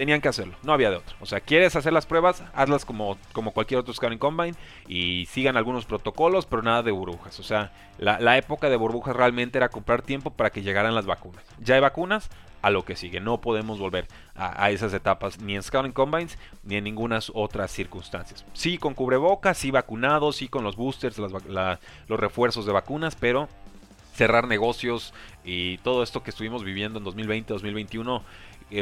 Tenían 0.00 0.22
que 0.22 0.30
hacerlo, 0.30 0.56
no 0.62 0.72
había 0.72 0.88
de 0.88 0.96
otro. 0.96 1.14
O 1.20 1.26
sea, 1.26 1.40
quieres 1.40 1.76
hacer 1.76 1.92
las 1.92 2.06
pruebas, 2.06 2.42
hazlas 2.54 2.86
como, 2.86 3.18
como 3.34 3.52
cualquier 3.52 3.80
otro 3.80 3.92
Scouting 3.92 4.18
Combine 4.18 4.56
y 4.88 5.26
sigan 5.26 5.58
algunos 5.58 5.84
protocolos, 5.84 6.46
pero 6.46 6.62
nada 6.62 6.82
de 6.82 6.90
burbujas. 6.90 7.38
O 7.38 7.42
sea, 7.42 7.70
la, 7.98 8.38
época 8.38 8.70
de 8.70 8.76
burbujas 8.76 9.14
realmente 9.14 9.58
era 9.58 9.68
comprar 9.68 10.00
tiempo 10.00 10.30
para 10.30 10.48
que 10.48 10.62
llegaran 10.62 10.94
las 10.94 11.04
vacunas. 11.04 11.44
Ya 11.58 11.74
hay 11.74 11.82
vacunas, 11.82 12.30
a 12.62 12.70
lo 12.70 12.86
que 12.86 12.96
sigue. 12.96 13.20
No 13.20 13.42
podemos 13.42 13.78
volver 13.78 14.08
a, 14.34 14.70
esas 14.70 14.94
etapas 14.94 15.38
ni 15.38 15.54
en 15.54 15.62
Scouting 15.62 15.92
Combines 15.92 16.38
ni 16.64 16.76
en 16.76 16.84
ninguna 16.84 17.18
otras 17.34 17.70
circunstancias. 17.70 18.46
Sí 18.54 18.78
con 18.78 18.94
cubrebocas, 18.94 19.58
sí 19.58 19.70
vacunados, 19.70 20.36
sí 20.36 20.48
con 20.48 20.64
los 20.64 20.76
boosters, 20.76 21.18
los 21.18 22.20
refuerzos 22.20 22.64
de 22.64 22.72
vacunas, 22.72 23.16
pero 23.16 23.50
cerrar 24.14 24.48
negocios 24.48 25.14
y 25.44 25.78
todo 25.78 26.02
esto 26.02 26.22
que 26.22 26.30
estuvimos 26.30 26.64
viviendo 26.64 26.98
en 26.98 27.04
2020, 27.04 27.52
2021 27.52 28.22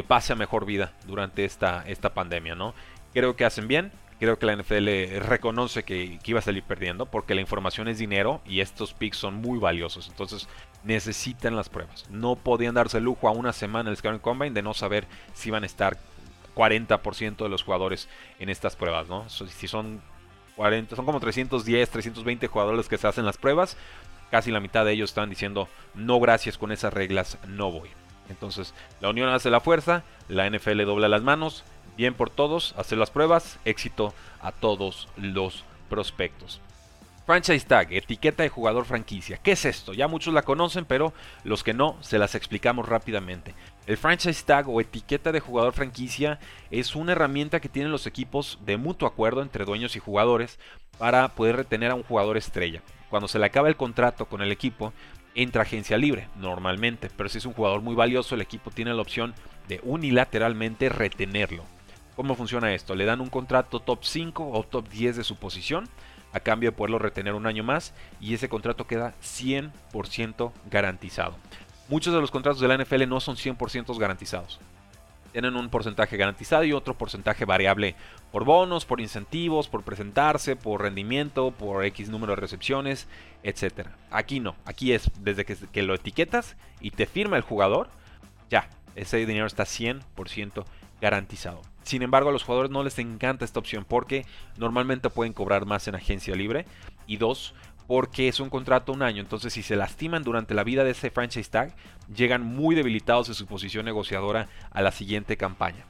pase 0.07 0.33
a 0.33 0.35
mejor 0.35 0.65
vida 0.65 0.93
durante 1.05 1.45
esta, 1.45 1.83
esta 1.87 2.13
pandemia, 2.13 2.55
¿no? 2.55 2.73
Creo 3.13 3.35
que 3.35 3.45
hacen 3.45 3.67
bien, 3.67 3.91
creo 4.19 4.37
que 4.37 4.45
la 4.45 4.55
NFL 4.55 5.19
reconoce 5.25 5.83
que, 5.83 6.19
iba 6.25 6.39
a 6.39 6.43
salir 6.43 6.63
perdiendo 6.63 7.05
porque 7.05 7.35
la 7.35 7.41
información 7.41 7.87
es 7.87 7.97
dinero 7.97 8.41
y 8.45 8.59
estos 8.59 8.93
picks 8.93 9.17
son 9.17 9.35
muy 9.35 9.59
valiosos. 9.59 10.07
Entonces 10.09 10.47
necesitan 10.83 11.55
las 11.55 11.69
pruebas. 11.69 12.05
No 12.09 12.35
podían 12.35 12.75
darse 12.75 12.99
lujo 12.99 13.27
a 13.27 13.31
una 13.31 13.53
semana 13.53 13.89
el 13.89 13.97
Scouting 13.97 14.19
Combine 14.19 14.53
de 14.53 14.61
no 14.61 14.73
saber 14.73 15.07
si 15.33 15.51
van 15.51 15.63
a 15.63 15.65
estar 15.65 15.97
40% 16.55 17.37
de 17.37 17.49
los 17.49 17.63
jugadores 17.63 18.09
en 18.39 18.49
estas 18.49 18.75
pruebas, 18.75 19.07
¿no? 19.07 19.29
Si 19.29 19.67
son 19.67 20.01
40, 20.57 20.95
son 20.95 21.05
como 21.05 21.19
310, 21.19 21.89
320 21.89 22.47
jugadores 22.47 22.89
que 22.89 22.97
se 22.97 23.07
hacen 23.07 23.25
las 23.25 23.37
pruebas. 23.37 23.77
Casi 24.29 24.51
la 24.51 24.59
mitad 24.59 24.85
de 24.85 24.91
ellos 24.91 25.11
están 25.11 25.29
diciendo 25.29 25.69
no 25.95 26.19
gracias 26.19 26.57
con 26.57 26.71
esas 26.71 26.93
reglas, 26.93 27.37
no 27.47 27.71
voy. 27.71 27.89
Entonces, 28.29 28.73
la 29.01 29.09
unión 29.09 29.29
hace 29.29 29.49
la 29.49 29.59
fuerza, 29.59 30.03
la 30.27 30.49
NFL 30.49 30.83
dobla 30.85 31.07
las 31.07 31.23
manos, 31.23 31.63
bien 31.97 32.13
por 32.13 32.29
todos, 32.29 32.73
hacer 32.77 32.97
las 32.97 33.11
pruebas, 33.11 33.59
éxito 33.65 34.13
a 34.41 34.51
todos 34.51 35.07
los 35.17 35.65
prospectos. 35.89 36.61
Franchise 37.29 37.67
Tag, 37.67 37.93
etiqueta 37.93 38.41
de 38.41 38.49
jugador 38.49 38.85
franquicia. 38.85 39.37
¿Qué 39.37 39.51
es 39.51 39.63
esto? 39.63 39.93
Ya 39.93 40.07
muchos 40.07 40.33
la 40.33 40.41
conocen, 40.41 40.85
pero 40.85 41.13
los 41.43 41.63
que 41.63 41.75
no, 41.75 41.95
se 42.01 42.17
las 42.17 42.33
explicamos 42.33 42.89
rápidamente. 42.89 43.53
El 43.85 43.97
Franchise 43.97 44.43
Tag 44.45 44.67
o 44.67 44.81
etiqueta 44.81 45.31
de 45.31 45.39
jugador 45.39 45.73
franquicia 45.73 46.39
es 46.71 46.95
una 46.95 47.11
herramienta 47.11 47.59
que 47.59 47.69
tienen 47.69 47.91
los 47.91 48.07
equipos 48.07 48.57
de 48.65 48.77
mutuo 48.77 49.07
acuerdo 49.07 49.43
entre 49.43 49.65
dueños 49.65 49.95
y 49.95 49.99
jugadores 49.99 50.57
para 50.97 51.27
poder 51.27 51.57
retener 51.57 51.91
a 51.91 51.95
un 51.95 52.01
jugador 52.01 52.35
estrella. 52.35 52.81
Cuando 53.11 53.27
se 53.27 53.37
le 53.37 53.45
acaba 53.45 53.67
el 53.67 53.75
contrato 53.75 54.25
con 54.25 54.41
el 54.41 54.51
equipo, 54.51 54.91
entra 55.41 55.63
agencia 55.63 55.97
libre, 55.97 56.27
normalmente, 56.35 57.09
pero 57.15 57.29
si 57.29 57.37
es 57.37 57.45
un 57.45 57.53
jugador 57.53 57.81
muy 57.81 57.95
valioso, 57.95 58.35
el 58.35 58.41
equipo 58.41 58.71
tiene 58.71 58.93
la 58.93 59.01
opción 59.01 59.33
de 59.67 59.79
unilateralmente 59.83 60.89
retenerlo. 60.89 61.63
¿Cómo 62.15 62.35
funciona 62.35 62.73
esto? 62.73 62.95
Le 62.95 63.05
dan 63.05 63.21
un 63.21 63.29
contrato 63.29 63.79
top 63.79 64.03
5 64.03 64.51
o 64.51 64.63
top 64.63 64.89
10 64.89 65.15
de 65.17 65.23
su 65.23 65.37
posición 65.37 65.87
a 66.33 66.41
cambio 66.41 66.71
de 66.71 66.75
poderlo 66.75 66.99
retener 66.99 67.33
un 67.33 67.47
año 67.47 67.63
más 67.63 67.93
y 68.19 68.33
ese 68.33 68.49
contrato 68.49 68.85
queda 68.85 69.13
100% 69.21 70.51
garantizado. 70.69 71.35
Muchos 71.87 72.13
de 72.13 72.19
los 72.19 72.31
contratos 72.31 72.59
de 72.59 72.67
la 72.67 72.77
NFL 72.77 73.07
no 73.07 73.19
son 73.19 73.35
100% 73.35 73.97
garantizados 73.97 74.59
tienen 75.29 75.55
un 75.55 75.69
porcentaje 75.69 76.17
garantizado 76.17 76.63
y 76.63 76.73
otro 76.73 76.97
porcentaje 76.97 77.45
variable 77.45 77.95
por 78.31 78.45
bonos, 78.45 78.85
por 78.85 79.01
incentivos, 79.01 79.67
por 79.67 79.83
presentarse, 79.83 80.55
por 80.55 80.81
rendimiento, 80.81 81.51
por 81.51 81.85
X 81.85 82.09
número 82.09 82.33
de 82.35 82.41
recepciones, 82.41 83.07
etc. 83.43 83.87
Aquí 84.11 84.39
no, 84.39 84.55
aquí 84.65 84.93
es 84.93 85.09
desde 85.21 85.45
que, 85.45 85.83
lo 85.83 85.95
etiquetas 85.95 86.55
y 86.81 86.91
te 86.91 87.05
firma 87.05 87.37
el 87.37 87.43
jugador, 87.43 87.89
ya, 88.49 88.69
ese 88.95 89.17
dinero 89.17 89.45
está 89.45 89.63
100% 89.63 90.65
garantizado. 91.01 91.61
Sin 91.83 92.01
embargo, 92.01 92.29
a 92.29 92.33
los 92.33 92.43
jugadores 92.43 92.71
no 92.71 92.83
les 92.83 92.99
encanta 92.99 93.45
esta 93.45 93.59
opción 93.59 93.85
porque 93.87 94.25
normalmente 94.57 95.09
pueden 95.09 95.33
cobrar 95.33 95.65
más 95.65 95.87
en 95.87 95.95
agencia 95.95 96.35
libre 96.35 96.65
y 97.07 97.17
dos, 97.17 97.55
porque 97.89 98.27
es 98.27 98.39
un 98.39 98.51
contrato 98.51 98.91
un 98.91 99.01
año. 99.01 99.19
Entonces, 99.19 99.51
si 99.51 99.63
se 99.63 99.75
lastiman 99.75 100.21
durante 100.21 100.53
la 100.53 100.63
vida 100.63 100.83
de 100.83 100.91
ese 100.91 101.09
franchise 101.09 101.49
tag, 101.49 101.75
llegan 102.13 102.43
muy 102.43 102.75
debilitados 102.75 103.29
en 103.29 103.33
su 103.33 103.47
posición 103.47 103.83
negociadora 103.83 104.47
a 104.69 104.83
la 104.83 104.91
siguiente 104.91 105.37
campaña. 105.37 105.85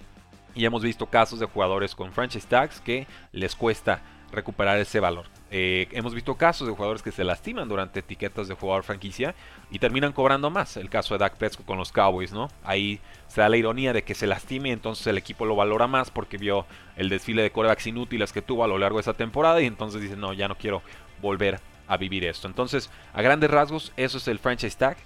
Y 0.56 0.63
hemos 0.63 0.82
visto 0.82 1.08
casos 1.08 1.41
de 1.41 1.46
jugadores 1.48 1.96
con 1.96 2.13
franchise 2.13 2.48
tags 2.48 2.79
que 2.79 3.06
les 3.34 3.53
cuesta 3.53 4.01
recuperar 4.32 4.77
ese 4.77 5.01
valor. 5.01 5.25
Eh, 5.51 5.89
hemos 5.91 6.13
visto 6.13 6.36
casos 6.36 6.70
de 6.70 6.74
jugadores 6.74 7.03
que 7.03 7.12
se 7.12 7.25
lastiman 7.25 7.68
durante 7.68 8.00
etiquetas 8.00 8.48
de 8.48 8.56
jugador 8.56 8.84
franquicia 8.84 9.36
y 9.70 9.79
terminan 9.79 10.13
cobrando 10.13 10.50
más. 10.50 10.77
El 10.77 10.89
caso 10.89 11.15
de 11.15 11.18
Dak 11.18 11.36
Prescott 11.36 11.65
con 11.65 11.77
los 11.77 11.91
Cowboys, 11.91 12.32
¿no? 12.32 12.48
Ahí 12.63 13.01
se 13.27 13.41
da 13.41 13.50
la 13.50 13.58
ironía 13.58 13.91
de 13.91 14.03
que 14.06 14.15
se 14.15 14.25
lastime 14.25 14.72
entonces 14.72 15.06
el 15.08 15.18
equipo 15.18 15.46
lo 15.46 15.58
valora 15.58 15.88
más 15.88 16.12
porque 16.12 16.38
vio 16.38 16.65
el 16.96 17.10
desfile 17.10 17.41
de 17.41 17.51
corebacks 17.51 17.88
inútiles 17.88 18.32
que 18.32 18.41
tuvo 18.41 18.63
a 18.63 18.70
lo 18.70 18.77
largo 18.77 19.00
de 19.00 19.01
esa 19.01 19.15
temporada 19.15 19.62
y 19.62 19.65
entonces 19.65 20.01
dice, 20.01 20.15
no, 20.15 20.32
ya 20.32 20.48
no 20.48 20.56
quiero 20.56 20.82
volver 21.22 21.60
a 21.89 21.98
vivir 21.98 22.24
esto. 22.24 22.48
Entonces, 22.48 22.89
a 23.13 23.22
grandes 23.22 23.51
rasgos, 23.51 23.91
eso 23.98 24.19
es 24.19 24.27
el 24.29 24.39
franchise 24.39 24.77
tag. 24.77 24.98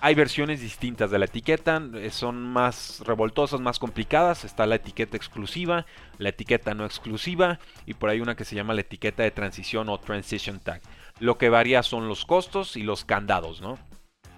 Hay 0.00 0.14
versiones 0.14 0.62
distintas 0.62 1.10
de 1.10 1.18
la 1.18 1.26
etiqueta, 1.26 1.82
eh, 1.94 2.10
son 2.10 2.42
más 2.42 3.02
revoltosas, 3.04 3.60
más 3.60 3.78
complicadas. 3.78 4.46
Está 4.46 4.64
la 4.64 4.76
etiqueta 4.76 5.18
exclusiva, 5.18 5.84
la 6.16 6.30
etiqueta 6.30 6.72
no 6.72 6.86
exclusiva 6.86 7.60
y 7.84 7.92
por 7.92 8.08
ahí 8.08 8.20
una 8.20 8.34
que 8.34 8.46
se 8.46 8.56
llama 8.56 8.72
la 8.72 8.80
etiqueta 8.80 9.22
de 9.22 9.30
transición 9.30 9.90
o 9.90 10.00
transition 10.00 10.58
tag. 10.58 10.80
Lo 11.20 11.36
que 11.36 11.50
varía 11.50 11.82
son 11.82 12.08
los 12.08 12.24
costos 12.24 12.78
y 12.78 12.82
los 12.82 13.04
candados, 13.04 13.60
¿no? 13.60 13.78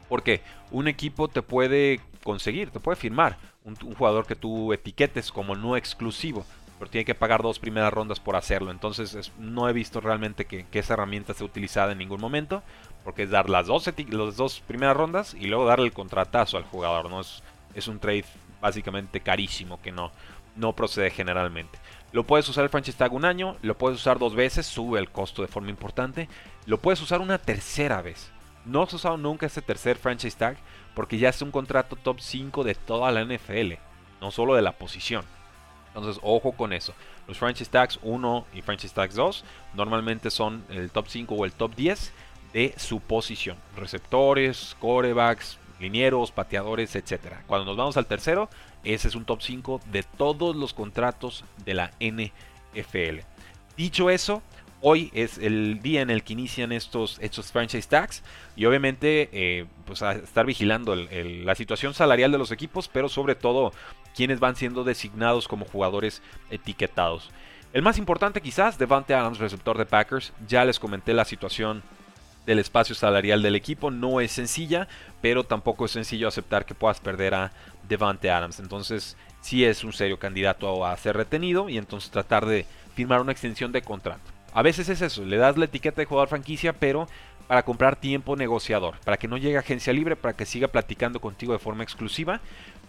Porque 0.09 0.42
un 0.73 0.88
equipo 0.88 1.28
te 1.28 1.42
puede 1.42 2.00
conseguir, 2.25 2.71
te 2.71 2.80
puede 2.80 2.97
firmar 2.97 3.38
un 3.64 3.76
jugador 3.76 4.26
que 4.26 4.35
tú 4.35 4.73
etiquetes 4.73 5.30
como 5.30 5.54
no 5.54 5.76
exclusivo 5.76 6.44
pero 6.83 6.91
tiene 6.91 7.05
que 7.05 7.15
pagar 7.15 7.43
dos 7.43 7.61
primeras 7.61 7.93
rondas 7.93 8.19
por 8.19 8.35
hacerlo. 8.35 8.73
Entonces 8.73 9.31
no 9.39 9.69
he 9.69 9.73
visto 9.73 10.01
realmente 10.01 10.47
que, 10.47 10.67
esa 10.73 10.95
herramienta 10.95 11.33
sea 11.33 11.47
utilizada 11.47 11.93
en 11.93 11.99
ningún 11.99 12.21
momento, 12.21 12.65
porque 13.05 13.23
es 13.23 13.31
dar 13.31 13.49
las 13.49 13.69
dos, 13.69 13.89
dos 14.37 14.61
primeras 14.67 14.97
rondas 14.97 15.35
y 15.35 15.47
luego 15.47 15.65
darle 15.65 15.85
el 15.85 15.93
contratazo 15.93 16.57
al 16.57 16.65
jugador. 16.65 17.09
¿no? 17.09 17.21
Es, 17.21 17.45
es 17.77 17.87
un 17.87 18.01
trade 18.01 18.25
básicamente 18.61 19.21
carísimo 19.21 19.81
que 19.81 19.93
no, 19.93 20.11
no 20.57 20.73
procede 20.73 21.11
generalmente. 21.11 21.79
Lo 22.11 22.25
puedes 22.25 22.49
usar 22.49 22.65
el 22.65 22.71
franchise 22.71 22.99
tag 22.99 23.12
un 23.12 23.27
año, 23.27 23.57
lo 23.62 23.79
puedes 23.79 24.01
usar 24.01 24.19
dos 24.19 24.35
veces, 24.35 24.67
sube 24.67 24.99
el 24.99 25.09
costo 25.09 25.43
de 25.43 25.47
forma 25.47 25.71
importante. 25.71 26.29
Lo 26.67 26.79
puedes 26.79 27.01
usar 27.01 27.21
una 27.21 27.39
tercera 27.39 28.03
vez. 28.03 28.33
No 28.65 28.83
has 28.83 28.93
usado 28.93 29.17
nunca 29.17 29.47
este 29.47 29.62
tercer 29.62 29.99
franchise 29.99 30.37
tag 30.37 30.57
porque 30.97 31.17
ya 31.17 31.29
es 31.29 31.43
un 31.43 31.53
contrato 31.53 31.95
top 31.95 32.19
5 32.19 32.65
de 32.65 32.75
toda 32.75 33.12
la 33.12 33.25
NFL, 33.25 33.75
no 34.21 34.33
solo 34.33 34.57
de 34.57 34.62
la 34.62 34.73
posición. 34.73 35.25
Entonces, 35.95 36.21
ojo 36.23 36.53
con 36.53 36.73
eso. 36.73 36.95
Los 37.29 37.39
franchise 37.39 37.71
tags 37.71 37.99
1 38.03 38.47
y 38.55 38.63
franchise 38.63 38.95
tags 38.95 39.15
2 39.15 39.45
normalmente 39.75 40.31
son 40.31 40.65
el 40.71 40.91
top 40.91 41.07
5 41.09 41.35
o 41.35 41.45
el 41.45 41.53
top 41.53 41.75
10 41.75 42.13
de 42.53 42.75
su 42.77 43.01
posición. 43.01 43.57
Receptores, 43.77 44.77
corebacks, 44.81 45.59
linieros, 45.81 46.31
pateadores, 46.31 46.97
etc. 46.97 47.21
Cuando 47.47 47.67
nos 47.67 47.77
vamos 47.77 47.97
al 47.97 48.07
tercero, 48.07 48.49
ese 48.85 49.09
es 49.09 49.15
un 49.15 49.25
top 49.25 49.43
5 49.43 49.81
de 49.91 50.03
todos 50.03 50.57
los 50.57 50.73
contratos 50.73 51.45
de 51.65 51.75
la 51.75 51.91
NFL. 52.01 53.21
Dicho 53.77 54.11
eso, 54.11 54.43
hoy 54.81 55.11
es 55.15 55.39
el 55.39 55.81
día 55.81 56.03
en 56.03 56.11
el 56.11 56.23
que 56.23 56.35
inician 56.35 56.73
estos, 56.73 57.19
estos 57.21 57.53
franchise 57.53 57.89
tags 57.89 58.23
y 58.57 58.65
obviamente 58.65 59.29
eh, 59.33 59.67
pues 59.87 60.03
a 60.03 60.13
estar 60.13 60.45
vigilando 60.47 60.95
la 60.95 61.55
situación 61.55 61.95
salarial 61.95 62.33
de 62.33 62.39
los 62.39 62.51
equipos, 62.51 62.89
pero 62.89 63.09
sobre 63.09 63.35
todo 63.35 63.73
quienes 64.14 64.40
van 64.40 64.57
siendo 64.57 64.85
designados 64.85 65.49
como 65.49 65.64
jugadores 65.64 66.23
etiquetados. 66.50 67.31
El 67.73 67.83
más 67.83 67.97
importante 67.99 68.42
quizás, 68.42 68.78
Devante 68.78 69.14
Adams, 69.14 69.38
receptor 69.38 69.78
de 69.78 69.87
Packers, 69.87 70.33
ya 70.47 70.64
les 70.64 70.78
comenté 70.78 71.14
la 71.14 71.25
situación 71.25 71.83
del 72.45 72.59
espacio 72.59 72.95
salarial 72.95 73.40
del 73.42 73.57
equipo, 73.57 73.90
no 73.90 74.21
es 74.21 74.33
sencilla, 74.33 74.88
pero 75.21 75.45
tampoco 75.45 75.85
es 75.85 75.92
sencillo 75.92 76.28
aceptar 76.28 76.66
que 76.66 76.75
puedas 76.75 77.00
perder 77.00 77.35
a 77.35 77.52
Devante 77.88 78.31
Adams, 78.31 78.59
entonces 78.59 79.16
sí 79.40 79.64
es 79.64 79.85
un 79.85 79.92
serio 79.92 80.19
candidato 80.19 80.85
a 80.85 80.97
ser 80.97 81.16
retenido 81.16 81.69
y 81.69 81.78
entonces 81.78 82.11
tratar 82.11 82.47
de 82.47 82.66
firmar 82.95 83.21
una 83.21 83.33
extensión 83.33 83.73
de 83.73 83.83
contrato. 83.83 84.23
A 84.52 84.62
veces 84.62 84.88
es 84.88 85.00
eso, 85.00 85.25
le 85.25 85.37
das 85.37 85.57
la 85.57 85.64
etiqueta 85.64 86.00
de 86.00 86.07
jugador 86.07 86.28
franquicia, 86.28 86.73
pero 86.75 87.09
para 87.49 87.64
comprar 87.64 87.97
tiempo 87.97 88.37
negociador, 88.37 88.97
para 89.04 89.16
que 89.16 89.28
no 89.28 89.37
llegue 89.37 89.57
a 89.57 89.61
agencia 89.61 89.92
libre, 89.92 90.16
para 90.16 90.35
que 90.35 90.47
siga 90.47 90.69
platicando 90.69 91.21
contigo 91.21 91.52
de 91.52 91.59
forma 91.59 91.83
exclusiva 91.83 92.40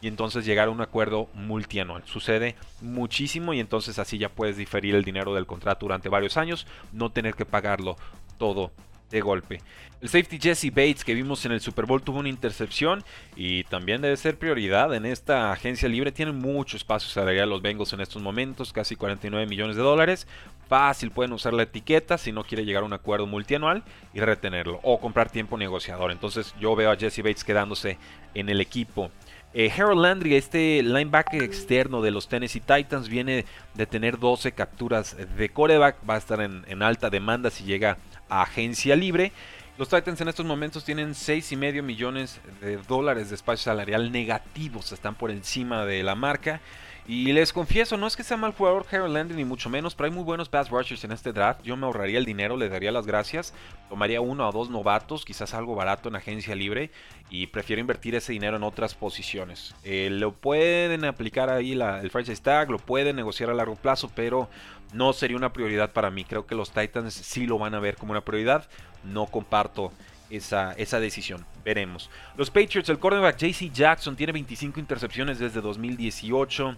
y 0.04 0.08
entonces 0.08 0.46
llegar 0.46 0.68
a 0.68 0.72
un 0.72 0.82
acuerdo 0.82 1.30
multianual. 1.34 2.04
Sucede 2.06 2.56
muchísimo 2.82 3.54
y 3.54 3.62
entonces 3.62 4.00
así 4.00 4.18
ya 4.18 4.28
puedes 4.28 4.58
diferir 4.58 4.96
el 4.96 5.06
dinero 5.06 5.34
del 5.34 5.46
contrato 5.46 5.86
durante 5.86 6.10
varios 6.10 6.36
años, 6.36 6.68
no 6.92 7.10
tener 7.10 7.36
que 7.36 7.46
pagarlo 7.46 7.96
todo 8.38 8.74
de 9.10 9.22
golpe. 9.22 9.62
El 10.02 10.10
safety 10.10 10.38
Jesse 10.42 10.70
Bates 10.72 11.06
que 11.06 11.14
vimos 11.14 11.46
en 11.46 11.54
el 11.54 11.62
Super 11.62 11.86
Bowl 11.86 12.02
tuvo 12.02 12.20
una 12.20 12.28
intercepción 12.28 13.02
y 13.38 13.64
también 13.64 14.02
debe 14.02 14.18
ser 14.18 14.38
prioridad 14.38 14.94
en 14.94 15.06
esta 15.06 15.54
agencia 15.54 15.88
libre. 15.88 16.12
Tienen 16.12 16.36
mucho 16.36 16.76
espacio 16.76 17.10
salarial 17.10 17.50
los 17.50 17.62
Bengals 17.62 17.94
en 17.94 18.02
estos 18.02 18.22
momentos, 18.22 18.74
casi 18.74 18.98
49 18.98 19.48
millones 19.48 19.78
de 19.78 19.84
dólares. 19.84 20.28
Fácil 20.68 21.12
pueden 21.12 21.32
usar 21.32 21.54
la 21.54 21.64
etiqueta 21.64 22.18
si 22.18 22.34
no 22.34 22.44
quiere 22.44 22.66
llegar 22.66 22.84
a 22.84 22.88
un 22.88 22.92
acuerdo 22.92 23.26
multianual 23.26 23.84
y 24.14 24.20
retenerlo 24.20 24.82
o 24.84 25.00
comprar 25.00 25.30
tiempo 25.30 25.58
negociador. 25.58 26.12
Entonces 26.12 26.54
yo 26.60 26.76
veo 26.76 26.92
a 26.92 26.98
Jesse 26.98 27.20
Bates 27.20 27.46
quedándose 27.46 27.98
en 28.34 28.50
el 28.50 28.60
equipo. 28.60 29.10
Eh, 29.56 29.72
Harold 29.72 30.02
Landry, 30.02 30.36
este 30.36 30.82
linebacker 30.82 31.44
externo 31.44 32.02
de 32.02 32.10
los 32.10 32.28
Tennessee 32.28 32.60
Titans, 32.60 33.08
viene 33.08 33.46
de 33.76 33.86
tener 33.86 34.18
12 34.18 34.54
capturas 34.54 35.16
de 35.38 35.50
coreback. 35.50 35.98
Va 36.10 36.16
a 36.16 36.18
estar 36.18 36.42
en, 36.42 36.66
en 36.68 36.82
alta 36.82 37.10
demanda 37.10 37.52
si 37.52 37.64
llega 37.64 37.98
a 38.30 38.42
agencia 38.42 38.96
libre. 38.96 39.32
Los 39.78 39.90
Titans 39.90 40.22
en 40.22 40.28
estos 40.28 40.46
momentos 40.46 40.86
tienen 40.86 41.14
6,5 41.14 41.82
millones 41.82 42.40
de 42.62 42.78
dólares 42.78 43.30
de 43.30 43.36
espacio 43.36 43.66
salarial 43.66 44.12
negativos, 44.12 44.92
están 44.92 45.16
por 45.16 45.32
encima 45.32 45.86
de 45.86 46.04
la 46.04 46.14
marca. 46.14 46.62
Y 47.06 47.34
les 47.34 47.52
confieso, 47.52 47.98
no 47.98 48.08
es 48.08 48.16
que 48.16 48.24
sea 48.24 48.38
mal 48.38 48.54
jugador 48.54 48.86
Harold 48.90 49.14
Landry 49.14 49.36
ni 49.36 49.44
mucho 49.44 49.70
menos, 49.70 49.94
pero 49.94 50.06
hay 50.06 50.12
muy 50.14 50.24
buenos 50.24 50.48
pass 50.48 50.70
rushers 50.70 51.04
en 51.04 51.12
este 51.12 51.34
draft. 51.34 51.62
Yo 51.62 51.76
me 51.76 51.86
ahorraría 51.86 52.18
el 52.18 52.24
dinero, 52.24 52.56
le 52.56 52.70
daría 52.70 52.94
las 52.94 53.06
gracias, 53.06 53.54
tomaría 53.90 54.22
uno 54.22 54.48
o 54.48 54.52
dos 54.54 54.70
novatos, 54.70 55.26
quizás 55.26 55.54
algo 55.54 55.76
barato 55.76 56.08
en 56.08 56.16
agencia 56.16 56.56
libre 56.56 56.92
y 57.30 57.48
prefiero 57.48 57.82
invertir 57.82 58.16
ese 58.16 58.32
dinero 58.32 58.56
en 58.56 58.64
otras 58.64 58.96
posiciones. 58.96 59.76
Eh, 59.84 60.08
lo 60.12 60.32
pueden 60.32 61.04
aplicar 61.04 61.50
ahí 61.50 61.74
el 61.74 62.10
franchise 62.10 62.42
tag, 62.42 62.72
lo 62.72 62.80
pueden 62.80 63.18
negociar 63.18 63.50
a 63.50 63.54
largo 63.54 63.76
plazo, 63.76 64.10
pero 64.16 64.50
no 64.94 65.12
sería 65.12 65.36
una 65.36 65.52
prioridad 65.52 65.92
para 65.92 66.10
mí. 66.10 66.24
Creo 66.24 66.46
que 66.46 66.56
los 66.56 66.72
Titans 66.72 67.14
sí 67.14 67.46
lo 67.46 67.58
van 67.58 67.76
a 67.76 67.82
ver 67.82 67.98
como 67.98 68.12
una 68.12 68.22
prioridad. 68.22 68.70
No 69.04 69.26
comparto 69.26 69.92
esa, 70.30 70.72
esa, 70.74 71.02
decisión. 71.02 71.46
Veremos. 71.66 72.10
Los 72.38 72.50
Patriots, 72.50 72.88
el 72.88 73.00
cornerback 73.00 73.38
JC 73.38 73.74
Jackson 73.74 74.16
tiene 74.16 74.32
25 74.32 74.80
intercepciones 74.80 75.40
desde 75.40 75.60
2018 75.60 76.78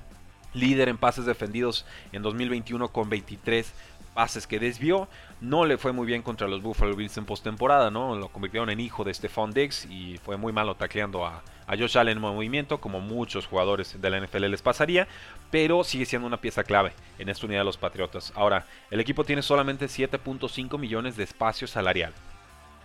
líder 0.55 0.89
en 0.89 0.97
pases 0.97 1.25
defendidos 1.25 1.85
en 2.11 2.23
2021 2.23 2.89
con 2.89 3.09
23 3.09 3.73
pases 4.15 4.47
que 4.47 4.59
desvió. 4.59 5.07
No 5.41 5.65
le 5.65 5.77
fue 5.77 5.91
muy 5.91 6.07
bien 6.07 6.23
contra 6.23 6.47
los 6.47 6.63
Buffalo 6.63 6.95
Bills 6.95 7.17
en 7.17 7.25
postemporada, 7.25 7.91
¿no? 7.91 8.15
Lo 8.15 8.29
convirtieron 8.29 8.69
en 8.69 8.79
hijo 8.79 9.03
de 9.03 9.13
Stephon 9.13 9.51
Diggs 9.51 9.85
y 9.85 10.17
fue 10.23 10.37
muy 10.37 10.53
malo 10.53 10.75
tacleando 10.75 11.25
a, 11.25 11.43
a 11.67 11.77
Josh 11.77 11.97
Allen 11.97 12.17
en 12.17 12.21
movimiento, 12.21 12.79
como 12.79 13.01
muchos 13.01 13.45
jugadores 13.45 14.01
de 14.01 14.09
la 14.09 14.19
NFL 14.19 14.45
les 14.45 14.61
pasaría, 14.61 15.07
pero 15.51 15.83
sigue 15.83 16.05
siendo 16.05 16.27
una 16.27 16.37
pieza 16.37 16.63
clave 16.63 16.93
en 17.19 17.29
esta 17.29 17.45
unidad 17.45 17.61
de 17.61 17.65
los 17.65 17.77
Patriotas. 17.77 18.31
Ahora, 18.35 18.65
el 18.89 18.99
equipo 18.99 19.25
tiene 19.25 19.41
solamente 19.41 19.85
7.5 19.85 20.79
millones 20.79 21.17
de 21.17 21.25
espacio 21.25 21.67
salarial 21.67 22.13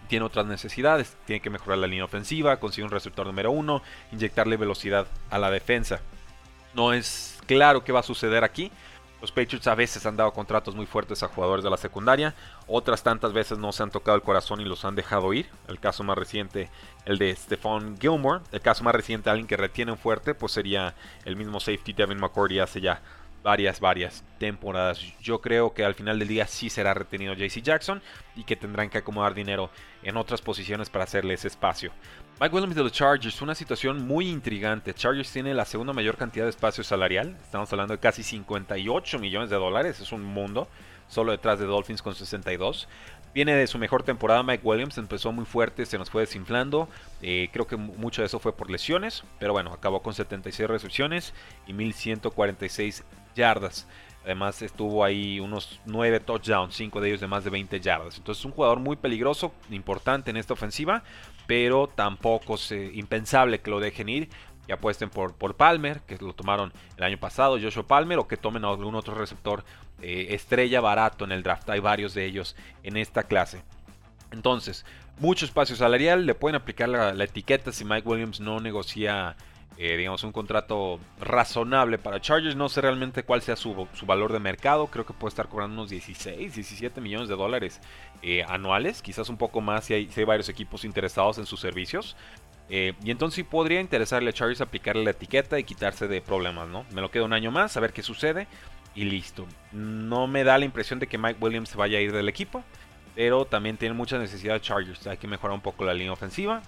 tiene 0.08 0.26
otras 0.26 0.44
necesidades. 0.44 1.16
Tiene 1.24 1.40
que 1.40 1.50
mejorar 1.50 1.78
la 1.78 1.86
línea 1.86 2.04
ofensiva, 2.04 2.58
conseguir 2.58 2.86
un 2.86 2.90
receptor 2.90 3.24
número 3.24 3.52
uno, 3.52 3.80
inyectarle 4.10 4.56
velocidad 4.56 5.06
a 5.30 5.38
la 5.38 5.52
defensa. 5.52 6.00
No 6.74 6.92
es 6.92 7.38
claro 7.46 7.84
qué 7.84 7.92
va 7.92 8.00
a 8.00 8.04
suceder 8.04 8.44
aquí. 8.44 8.70
Los 9.20 9.32
Patriots 9.32 9.66
a 9.66 9.74
veces 9.74 10.06
han 10.06 10.16
dado 10.16 10.32
contratos 10.32 10.74
muy 10.74 10.86
fuertes 10.86 11.22
a 11.22 11.28
jugadores 11.28 11.62
de 11.62 11.68
la 11.68 11.76
secundaria, 11.76 12.34
otras 12.66 13.02
tantas 13.02 13.34
veces 13.34 13.58
no 13.58 13.70
se 13.70 13.82
han 13.82 13.90
tocado 13.90 14.16
el 14.16 14.22
corazón 14.22 14.62
y 14.62 14.64
los 14.64 14.86
han 14.86 14.94
dejado 14.94 15.34
ir. 15.34 15.46
El 15.68 15.78
caso 15.78 16.02
más 16.04 16.16
reciente, 16.16 16.70
el 17.04 17.18
de 17.18 17.36
Stephon 17.36 17.98
Gilmore. 18.00 18.40
El 18.50 18.62
caso 18.62 18.82
más 18.82 18.94
reciente, 18.94 19.28
alguien 19.28 19.46
que 19.46 19.58
retienen 19.58 19.98
fuerte, 19.98 20.34
pues 20.34 20.52
sería 20.52 20.94
el 21.26 21.36
mismo 21.36 21.60
safety 21.60 21.92
Devin 21.92 22.18
McCourty 22.18 22.60
hace 22.60 22.80
ya 22.80 23.02
varias, 23.42 23.80
varias 23.80 24.24
temporadas. 24.38 25.00
Yo 25.20 25.40
creo 25.40 25.72
que 25.72 25.84
al 25.84 25.94
final 25.94 26.18
del 26.18 26.28
día 26.28 26.46
sí 26.46 26.70
será 26.70 26.94
retenido 26.94 27.34
JC 27.34 27.62
Jackson 27.62 28.02
y 28.36 28.44
que 28.44 28.56
tendrán 28.56 28.90
que 28.90 28.98
acomodar 28.98 29.34
dinero 29.34 29.70
en 30.02 30.16
otras 30.16 30.42
posiciones 30.42 30.90
para 30.90 31.04
hacerle 31.04 31.34
ese 31.34 31.48
espacio. 31.48 31.92
Mike 32.40 32.54
Williams 32.54 32.74
de 32.74 32.82
los 32.82 32.92
Chargers, 32.92 33.42
una 33.42 33.54
situación 33.54 34.06
muy 34.06 34.28
intrigante. 34.28 34.94
Chargers 34.94 35.30
tiene 35.30 35.52
la 35.52 35.64
segunda 35.64 35.92
mayor 35.92 36.16
cantidad 36.16 36.44
de 36.44 36.50
espacio 36.50 36.82
salarial. 36.82 37.36
Estamos 37.42 37.70
hablando 37.72 37.92
de 37.92 38.00
casi 38.00 38.22
58 38.22 39.18
millones 39.18 39.50
de 39.50 39.56
dólares. 39.56 40.00
Es 40.00 40.12
un 40.12 40.24
mundo. 40.24 40.66
Solo 41.08 41.32
detrás 41.32 41.58
de 41.58 41.66
Dolphins 41.66 42.02
con 42.02 42.14
62. 42.14 42.88
Viene 43.32 43.54
de 43.54 43.66
su 43.68 43.78
mejor 43.78 44.02
temporada 44.02 44.42
Mike 44.42 44.62
Williams, 44.64 44.98
empezó 44.98 45.30
muy 45.30 45.44
fuerte, 45.44 45.86
se 45.86 45.98
nos 45.98 46.10
fue 46.10 46.22
desinflando. 46.22 46.88
Eh, 47.22 47.48
creo 47.52 47.66
que 47.66 47.76
mucho 47.76 48.22
de 48.22 48.26
eso 48.26 48.40
fue 48.40 48.56
por 48.56 48.70
lesiones, 48.70 49.22
pero 49.38 49.52
bueno, 49.52 49.72
acabó 49.72 50.02
con 50.02 50.14
76 50.14 50.68
recepciones 50.68 51.32
y 51.66 51.72
1146 51.72 53.04
yardas. 53.34 53.86
Además 54.24 54.60
estuvo 54.60 55.02
ahí 55.02 55.40
unos 55.40 55.80
9 55.86 56.20
touchdowns, 56.20 56.74
5 56.74 57.00
de 57.00 57.08
ellos 57.08 57.20
de 57.20 57.26
más 57.26 57.42
de 57.44 57.50
20 57.50 57.80
yardas. 57.80 58.18
Entonces 58.18 58.40
es 58.40 58.44
un 58.44 58.52
jugador 58.52 58.78
muy 58.78 58.96
peligroso, 58.96 59.52
importante 59.70 60.30
en 60.30 60.36
esta 60.36 60.52
ofensiva, 60.52 61.02
pero 61.46 61.88
tampoco 61.88 62.56
es 62.56 62.70
impensable 62.70 63.60
que 63.60 63.70
lo 63.70 63.80
dejen 63.80 64.08
ir. 64.08 64.28
Que 64.66 64.74
apuesten 64.74 65.10
por, 65.10 65.34
por 65.34 65.56
Palmer, 65.56 66.02
que 66.02 66.16
lo 66.16 66.32
tomaron 66.32 66.72
el 66.96 67.02
año 67.02 67.18
pasado, 67.18 67.58
Joshua 67.60 67.86
Palmer, 67.88 68.18
o 68.18 68.28
que 68.28 68.36
tomen 68.36 68.64
algún 68.64 68.94
otro 68.94 69.14
receptor 69.14 69.64
eh, 70.00 70.28
estrella 70.30 70.80
barato 70.80 71.24
en 71.24 71.32
el 71.32 71.42
draft. 71.42 71.68
Hay 71.70 71.80
varios 71.80 72.14
de 72.14 72.24
ellos 72.24 72.54
en 72.84 72.96
esta 72.96 73.24
clase. 73.24 73.62
Entonces, 74.30 74.84
mucho 75.18 75.44
espacio 75.44 75.74
salarial, 75.74 76.24
le 76.24 76.34
pueden 76.34 76.56
aplicar 76.56 76.88
la, 76.88 77.14
la 77.14 77.24
etiqueta 77.24 77.72
si 77.72 77.84
Mike 77.84 78.06
Williams 78.08 78.38
no 78.38 78.60
negocia 78.60 79.34
eh, 79.82 79.96
digamos, 79.96 80.22
un 80.24 80.32
contrato 80.32 81.00
razonable 81.20 81.96
para 81.96 82.20
Chargers. 82.20 82.54
No 82.54 82.68
sé 82.68 82.82
realmente 82.82 83.22
cuál 83.22 83.40
sea 83.40 83.56
su, 83.56 83.88
valor 84.02 84.32
de 84.32 84.38
mercado. 84.38 84.88
Creo 84.88 85.06
que 85.06 85.14
puede 85.14 85.30
estar 85.30 85.48
cobrando 85.48 85.74
unos 85.74 85.90
16, 85.90 86.54
17 86.54 87.00
millones 87.00 87.28
de 87.28 87.36
dólares 87.36 87.80
eh, 88.22 88.44
anuales. 88.46 89.00
Quizás 89.00 89.28
un 89.28 89.38
poco 89.38 89.60
más 89.60 89.86
si 89.86 89.94
hay, 89.94 90.24
varios 90.24 90.48
equipos 90.48 90.84
interesados 90.84 91.38
en 91.38 91.46
sus 91.46 91.60
servicios. 91.60 92.16
Eh, 92.68 92.92
y 93.02 93.10
entonces 93.10 93.36
sí 93.36 93.42
podría 93.42 93.80
interesarle 93.80 94.30
a 94.30 94.32
Chargers 94.32 94.60
aplicarle 94.60 95.02
la 95.02 95.10
etiqueta 95.12 95.58
y 95.58 95.64
quitarse 95.64 96.06
de 96.06 96.20
problemas, 96.20 96.68
¿no? 96.68 96.84
Me 96.92 97.00
lo 97.00 97.10
quedo 97.10 97.24
un 97.24 97.32
año 97.32 97.50
más, 97.50 97.76
a 97.76 97.80
ver 97.80 97.92
qué 97.92 98.02
sucede. 98.02 98.46
Y 98.94 99.04
listo. 99.04 99.46
No 99.72 100.26
me 100.26 100.44
da 100.44 100.58
la 100.58 100.66
impresión 100.66 100.98
de 100.98 101.06
que 101.06 101.16
Mike 101.16 101.38
Williams 101.40 101.70
se 101.70 101.78
vaya 101.78 101.98
a 101.98 102.00
ir 102.02 102.12
del 102.12 102.28
equipo. 102.28 102.62
Pero 103.14 103.46
también 103.46 103.76
tiene 103.76 103.94
mucha 103.94 104.18
necesidad 104.18 104.60
Chargers. 104.60 105.06
Hay 105.06 105.16
que 105.16 105.26
mejorar 105.26 105.54
un 105.54 105.62
poco 105.62 105.84
la 105.84 105.94
línea 105.94 106.12
ofensiva 106.12 106.62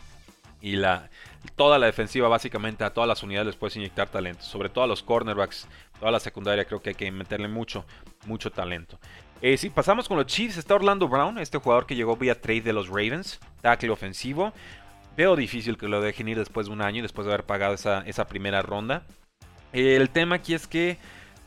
y 0.63 0.77
la, 0.77 1.11
toda 1.57 1.79
la 1.79 1.87
defensiva, 1.87 2.29
básicamente 2.29 2.85
a 2.85 2.91
todas 2.91 3.09
las 3.09 3.23
unidades 3.23 3.47
les 3.47 3.57
puedes 3.57 3.77
inyectar 3.77 4.09
talento, 4.09 4.43
sobre 4.43 4.69
todo 4.69 4.85
a 4.85 4.87
los 4.87 5.03
cornerbacks, 5.03 5.69
toda 5.99 6.13
la 6.13 6.21
secundaria 6.21 6.65
creo 6.65 6.81
que 6.81 6.91
hay 6.91 6.95
que 6.95 7.11
meterle 7.11 7.49
mucho, 7.49 7.85
mucho 8.27 8.51
talento. 8.51 8.99
Eh, 9.41 9.57
si 9.57 9.71
pasamos 9.71 10.09
con 10.09 10.17
los 10.17 10.27
Chiefs, 10.27 10.57
está 10.57 10.75
Orlando 10.75 11.09
Brown, 11.09 11.39
este 11.39 11.59
jugador 11.59 11.87
que 11.87 11.97
llegó 11.97 12.17
vía 12.17 12.41
trade 12.41 12.61
de 12.61 12.73
los 12.73 12.89
Ravens, 12.89 13.41
tackle 13.61 13.91
ofensivo. 13.91 14.53
Veo 15.17 15.35
difícil 15.37 15.77
que 15.77 15.89
lo 15.89 16.01
dejen 16.01 16.29
ir 16.29 16.39
después 16.39 16.69
de 16.69 16.73
un 16.73 16.81
año 16.81 17.03
después 17.03 17.27
de 17.27 17.33
haber 17.33 17.45
pagado 17.45 17.75
esa, 17.75 18.03
esa 18.07 18.27
primera 18.27 18.63
ronda. 18.63 19.03
el 19.73 20.09
tema 20.11 20.37
aquí 20.37 20.55
es 20.55 20.67
que 20.67 20.99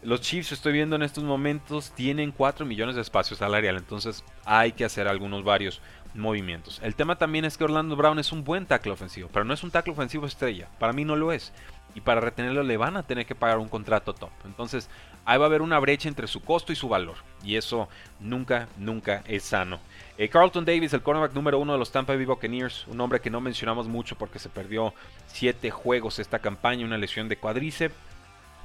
los 0.03 0.21
Chiefs, 0.21 0.51
estoy 0.51 0.73
viendo 0.73 0.95
en 0.95 1.01
estos 1.01 1.23
momentos, 1.23 1.91
tienen 1.95 2.31
4 2.31 2.65
millones 2.65 2.95
de 2.95 3.01
espacio 3.01 3.35
salarial, 3.35 3.77
entonces 3.77 4.23
hay 4.43 4.73
que 4.73 4.85
hacer 4.85 5.07
algunos 5.07 5.43
varios 5.43 5.81
movimientos. 6.15 6.79
El 6.83 6.95
tema 6.95 7.17
también 7.17 7.45
es 7.45 7.57
que 7.57 7.63
Orlando 7.63 7.95
Brown 7.95 8.19
es 8.19 8.31
un 8.31 8.43
buen 8.43 8.65
tackle 8.65 8.91
ofensivo, 8.91 9.29
pero 9.31 9.45
no 9.45 9.53
es 9.53 9.63
un 9.63 9.71
tackle 9.71 9.93
ofensivo 9.93 10.25
estrella. 10.25 10.67
Para 10.79 10.93
mí 10.93 11.05
no 11.05 11.15
lo 11.15 11.31
es. 11.31 11.51
Y 11.93 12.01
para 12.01 12.19
retenerlo 12.19 12.63
le 12.63 12.75
van 12.75 12.97
a 12.97 13.03
tener 13.03 13.25
que 13.25 13.35
pagar 13.35 13.57
un 13.57 13.69
contrato 13.69 14.13
top. 14.13 14.31
Entonces 14.45 14.89
ahí 15.23 15.37
va 15.37 15.45
a 15.45 15.47
haber 15.47 15.61
una 15.61 15.79
brecha 15.79 16.09
entre 16.09 16.27
su 16.27 16.41
costo 16.41 16.73
y 16.73 16.75
su 16.75 16.89
valor. 16.89 17.15
Y 17.43 17.55
eso 17.55 17.87
nunca, 18.19 18.67
nunca 18.77 19.23
es 19.27 19.43
sano. 19.43 19.79
Eh, 20.17 20.27
Carlton 20.27 20.65
Davis, 20.65 20.93
el 20.93 21.01
cornerback 21.01 21.33
número 21.33 21.59
uno 21.59 21.73
de 21.73 21.79
los 21.79 21.91
Tampa 21.91 22.15
Bay 22.15 22.25
Buccaneers, 22.25 22.85
un 22.87 22.99
hombre 22.99 23.21
que 23.21 23.29
no 23.29 23.39
mencionamos 23.39 23.87
mucho 23.87 24.17
porque 24.17 24.39
se 24.39 24.49
perdió 24.49 24.93
7 25.27 25.71
juegos 25.71 26.19
esta 26.19 26.39
campaña, 26.39 26.85
una 26.85 26.97
lesión 26.97 27.29
de 27.29 27.37
cuádriceps 27.37 27.95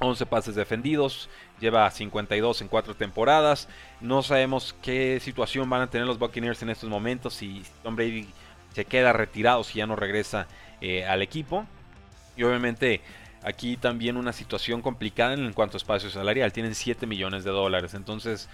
11 0.01 0.25
pases 0.25 0.55
defendidos, 0.55 1.29
lleva 1.59 1.89
52 1.89 2.61
en 2.61 2.67
4 2.67 2.95
temporadas. 2.95 3.69
No 4.01 4.23
sabemos 4.23 4.75
qué 4.81 5.19
situación 5.21 5.69
van 5.69 5.81
a 5.81 5.89
tener 5.89 6.07
los 6.07 6.17
Buccaneers 6.17 6.61
en 6.63 6.71
estos 6.71 6.89
momentos, 6.89 7.35
si 7.35 7.63
Tom 7.83 7.95
Brady 7.95 8.27
se 8.73 8.85
queda 8.85 9.13
retirado, 9.13 9.63
si 9.63 9.77
ya 9.77 9.85
no 9.85 9.95
regresa 9.95 10.47
eh, 10.81 11.05
al 11.05 11.21
equipo. 11.21 11.65
Y 12.35 12.43
obviamente 12.43 13.01
aquí 13.43 13.77
también 13.77 14.17
una 14.17 14.33
situación 14.33 14.81
complicada 14.81 15.35
en 15.35 15.53
cuanto 15.53 15.77
a 15.77 15.79
espacio 15.79 16.09
salarial, 16.09 16.51
tienen 16.51 16.73
7 16.73 17.05
millones 17.05 17.43
de 17.43 17.51
dólares, 17.51 17.93
entonces 17.93 18.49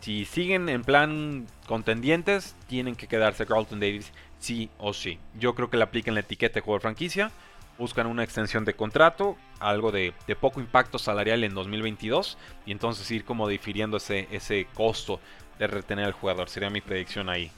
si 0.00 0.26
siguen 0.26 0.68
en 0.68 0.84
plan 0.84 1.46
contendientes, 1.66 2.54
tienen 2.66 2.94
que 2.94 3.08
quedarse 3.08 3.46
Carlton 3.46 3.80
Davis 3.80 4.12
sí 4.38 4.68
o 4.78 4.92
sí. 4.92 5.18
Yo 5.38 5.54
creo 5.54 5.70
que 5.70 5.78
le 5.78 5.82
apliquen 5.82 6.14
la 6.14 6.20
etiqueta 6.20 6.56
de 6.56 6.60
jugador 6.60 6.82
franquicia 6.82 7.30
buscan 7.78 8.06
una 8.06 8.24
extensión 8.24 8.64
de 8.64 8.74
contrato, 8.74 9.36
algo 9.60 9.90
de, 9.92 10.12
poco 10.40 10.60
impacto 10.60 10.98
salarial 10.98 11.44
en 11.44 11.54
2022 11.54 12.38
y 12.66 12.72
entonces 12.72 13.10
ir 13.10 13.24
como 13.24 13.48
difiriendo 13.48 13.96
ese, 13.96 14.28
ese 14.30 14.66
costo 14.74 15.20
de 15.58 15.66
retener 15.66 16.04
al 16.04 16.12
jugador. 16.12 16.48
Sería 16.48 16.70
mi 16.70 16.80
predicción 16.80 17.28
ahí. 17.28 17.50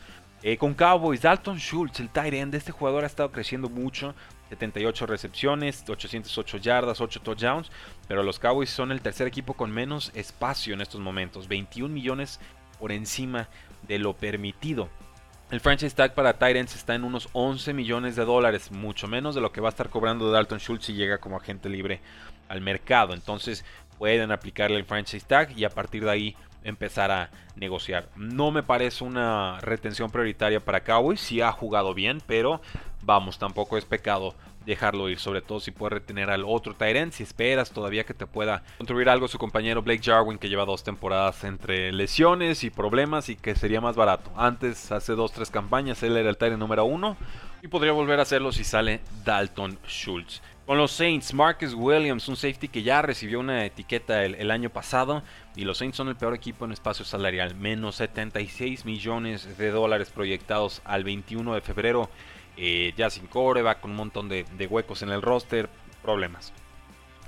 Eh, 0.43 0.59
con 0.59 0.75
Cowboys, 0.75 1.23
Dalton 1.23 1.59
Schultz, 1.59 2.01
el 2.01 2.11
tight 2.11 2.35
end, 2.35 2.55
este 2.55 2.73
jugador 2.73 3.05
ha 3.05 3.07
estado 3.07 3.33
creciendo 3.33 3.69
mucho. 3.69 4.15
78 4.51 5.07
recepciones, 5.07 5.85
808 5.89 6.59
yardas, 6.59 7.01
8 7.01 7.21
touchdowns. 7.21 7.71
Pero 8.07 8.23
los 8.23 8.39
Cowboys 8.39 8.71
son 8.71 8.93
el 8.93 9.01
tercer 9.01 9.27
equipo 9.27 9.55
con 9.55 9.71
menos 9.71 10.13
espacio 10.15 10.75
en 10.75 10.83
estos 10.83 11.01
momentos. 11.01 11.49
21 11.49 11.93
millones 11.93 12.39
por 12.79 12.93
encima 12.93 13.49
de 13.89 13.99
lo 13.99 14.15
permitido. 14.15 14.89
El 15.49 15.61
franchise 15.61 15.95
tag 15.95 16.13
para 16.13 16.33
Titans 16.33 16.75
está 16.75 16.97
en 16.97 17.05
unos 17.05 17.29
11 17.33 17.73
millones 17.73 18.17
de 18.17 18.25
dólares, 18.25 18.73
mucho 18.73 19.07
menos 19.07 19.37
de 19.37 19.41
lo 19.41 19.53
que 19.53 19.61
va 19.61 19.69
a 19.69 19.71
estar 19.71 19.89
cobrando 19.91 20.33
Dalton 20.33 20.59
Schultz 20.59 20.87
si 20.87 20.95
llega 20.95 21.19
como 21.19 21.37
agente 21.37 21.69
libre 21.69 22.01
al 22.49 22.61
mercado. 22.61 23.15
Entonces 23.15 23.65
pueden 23.97 24.33
aplicarle 24.33 24.77
el 24.77 24.85
franchise 24.85 25.25
tag 25.25 25.57
y 25.57 25.65
a 25.65 25.71
partir 25.71 26.05
de 26.05 26.11
ahí 26.11 26.37
empezar 26.65 27.13
a 27.13 27.31
negociar. 27.55 28.09
No 28.17 28.51
me 28.51 28.65
parece 28.65 29.05
una 29.05 29.61
retención 29.61 30.11
prioritaria 30.11 30.59
para 30.59 30.83
Cowboys, 30.83 31.21
si 31.21 31.41
ha 31.41 31.53
jugado 31.53 31.95
bien, 31.95 32.21
pero 32.27 32.61
vamos, 33.03 33.39
tampoco 33.39 33.79
es 33.79 33.85
pecado 33.85 34.35
dejarlo 34.67 35.09
ir, 35.09 35.19
sobre 35.19 35.41
todo 35.41 35.61
si 35.61 35.71
puede 35.71 35.95
retener 35.95 36.29
al 36.29 36.45
otro 36.45 36.75
Tyrant, 36.75 37.13
si 37.13 37.23
esperas 37.23 37.71
todavía 37.71 38.05
que 38.05 38.15
te 38.15 38.27
pueda 38.27 38.63
contribuir 38.79 39.09
algo 39.09 39.29
su 39.29 39.39
compañero 39.39 39.83
Blake 39.83 40.03
Jarwin 40.03 40.39
que 40.39 40.49
lleva 40.49 40.65
dos 40.65 40.85
temporadas 40.85 41.45
entre 41.45 41.93
lesiones 41.93 42.65
y 42.65 42.71
problemas 42.71 43.29
y 43.29 43.37
que 43.37 43.55
sería 43.55 43.81
más 43.81 43.97
barato. 43.97 44.31
Antes, 44.37 44.93
hace 44.93 45.15
dos, 45.15 45.33
tres 45.33 45.51
campañas, 45.51 46.03
él 46.03 46.17
era 46.17 46.29
el 46.29 46.37
Tyrant 46.37 46.61
número 46.61 46.85
uno 46.85 47.17
y 47.63 47.69
podría 47.69 47.93
volver 47.93 48.19
a 48.19 48.23
hacerlo 48.23 48.53
si 48.53 48.65
sale 48.65 49.01
Dalton 49.25 49.79
Schultz. 49.87 50.43
Con 50.67 50.79
los 50.79 50.91
Saints, 50.91 51.33
Marcus 51.33 51.75
Williams, 51.75 52.27
un 52.27 52.35
safety 52.35 52.67
que 52.67 52.83
ya 52.83 53.01
recibió 53.01 53.39
una 53.39 53.65
etiqueta 53.65 54.25
el, 54.25 54.51
año 54.51 54.69
pasado. 54.69 55.23
Y 55.55 55.63
los 55.63 55.79
Saints 55.79 55.97
son 55.97 56.09
el 56.09 56.17
peor 56.17 56.35
equipo 56.35 56.65
en 56.65 56.73
espacio 56.73 57.05
salarial. 57.05 57.55
Menos 57.55 57.95
76 57.95 58.85
millones 58.85 59.57
de 59.59 59.71
dólares 59.71 60.11
proyectados 60.11 60.83
al 60.85 61.05
21 61.05 61.55
de 61.55 61.61
febrero. 61.61 62.11
Eh, 62.57 62.95
ya 62.97 63.11
sin 63.11 63.29
va 63.35 63.81
con 63.81 63.91
un 63.91 63.97
montón 63.97 64.29
de, 64.29 64.45
huecos 64.69 65.03
en 65.03 65.11
el 65.11 65.23
roster. 65.23 65.69
Problemas. 66.03 66.53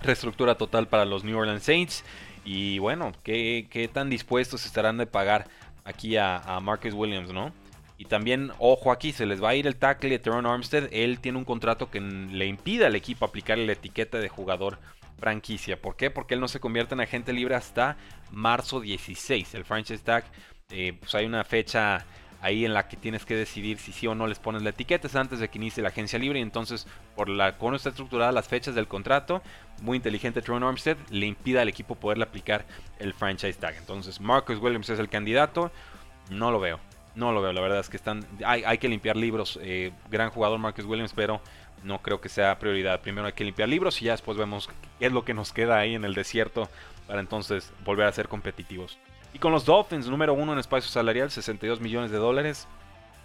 Reestructura 0.02 0.54
total 0.56 0.86
para 0.86 1.04
los 1.04 1.24
New 1.24 1.38
Orleans 1.38 1.62
Saints. 1.62 2.04
Y 2.44 2.78
bueno, 2.78 3.12
¿qué, 3.24 3.90
tan 3.92 4.08
dispuestos 4.08 4.64
estarán 4.64 4.96
de 4.96 5.06
pagar 5.06 5.48
aquí 5.84 6.16
a, 6.16 6.58
Marcus 6.62 6.94
Williams, 6.94 7.32
no? 7.32 7.52
Y 7.98 8.04
también, 8.04 8.52
ojo 8.58 8.92
aquí, 8.92 9.12
se 9.12 9.26
les 9.26 9.42
va 9.42 9.50
a 9.50 9.54
ir 9.56 9.66
el 9.66 9.76
tackle 9.76 10.10
de 10.10 10.18
Teron 10.20 10.46
Armstead. 10.46 10.88
Él 10.92 11.18
tiene 11.18 11.38
un 11.38 11.44
contrato 11.44 11.90
que 11.90 12.00
le 12.00 12.46
impide 12.46 12.86
al 12.86 12.94
equipo 12.94 13.24
aplicarle 13.24 13.66
la 13.66 13.72
etiqueta 13.72 14.18
de 14.18 14.28
jugador 14.28 14.78
franquicia. 15.18 15.80
¿Por 15.80 15.96
qué? 15.96 16.10
Porque 16.10 16.34
él 16.34 16.40
no 16.40 16.46
se 16.46 16.60
convierte 16.60 16.94
en 16.94 17.00
agente 17.00 17.32
libre 17.32 17.56
hasta 17.56 17.96
marzo 18.30 18.80
16. 18.80 19.54
El 19.54 19.64
franchise 19.64 20.02
tag, 20.02 20.24
eh, 20.70 20.94
pues 20.98 21.14
hay 21.16 21.26
una 21.26 21.42
fecha 21.42 22.06
ahí 22.40 22.64
en 22.64 22.74
la 22.74 22.88
que 22.88 22.96
tienes 22.96 23.24
que 23.24 23.35
decidir 23.35 23.79
si 23.79 23.92
sí 23.92 24.07
o 24.07 24.14
no 24.14 24.27
les 24.27 24.38
pones 24.38 24.62
la 24.62 24.70
etiqueta. 24.70 25.07
Es 25.07 25.16
antes 25.16 25.38
de 25.38 25.48
que 25.48 25.59
inicie 25.59 25.83
la 25.83 25.88
agencia 25.90 26.18
libre. 26.18 26.38
Y 26.38 26.42
entonces, 26.42 26.87
por 27.16 27.29
la 27.29 27.57
cómo 27.57 27.77
está 27.77 27.90
estructurada 27.90 28.33
las 28.33 28.48
fechas 28.48 28.74
del 28.74 28.88
contrato, 28.88 29.42
muy 29.83 29.96
inteligente 29.96 30.42
Teron 30.42 30.62
Armstead 30.62 30.96
le 31.11 31.27
impide 31.27 31.61
al 31.61 31.68
equipo 31.68 31.94
poderle 31.94 32.24
aplicar 32.24 32.64
el 32.98 33.12
franchise 33.14 33.59
tag. 33.59 33.77
Entonces, 33.77 34.20
Marcus 34.20 34.59
Williams 34.59 34.88
es 34.90 34.98
el 34.98 35.09
candidato. 35.09 35.70
No 36.31 36.51
lo 36.51 36.61
veo. 36.61 36.81
No 37.14 37.33
lo 37.33 37.42
veo, 37.42 37.53
la 37.53 37.61
verdad 37.61 37.81
es 37.81 37.88
que 37.88 37.96
están. 37.96 38.24
Hay, 38.44 38.79
que 38.79 38.88
limpiar 38.88 39.16
libros. 39.16 39.59
Eh, 39.62 39.92
gran 40.09 40.31
jugador 40.31 40.59
Marcus 40.59 40.85
Williams, 40.85 41.12
pero 41.14 41.40
no 41.83 42.01
creo 42.01 42.20
que 42.20 42.29
sea 42.29 42.59
prioridad. 42.59 43.01
Primero 43.01 43.27
hay 43.27 43.33
que 43.33 43.44
limpiar 43.44 43.68
libros 43.68 44.01
y 44.03 44.07
ya 44.07 44.12
después 44.12 44.38
vemos 44.38 44.68
qué 44.98 45.07
es 45.07 45.12
lo 45.12 45.24
que 45.24 45.35
nos 45.35 45.53
queda 45.53 45.79
ahí 45.79 45.94
en 45.94 46.05
el 46.05 46.14
desierto 46.14 46.68
para 47.07 47.20
entonces 47.20 47.72
volver 47.85 48.07
a 48.07 48.12
ser 48.12 48.29
competitivos. 48.29 48.98
Y 49.32 49.38
con 49.38 49.52
los 49.52 49.64
Dolphins, 49.64 50.08
número 50.08 50.34
uno 50.34 50.52
en 50.52 50.58
espacio 50.58 50.90
salarial, 50.90 51.30
62 51.30 51.80
millones 51.80 52.10
de 52.10 52.16
dólares. 52.16 52.66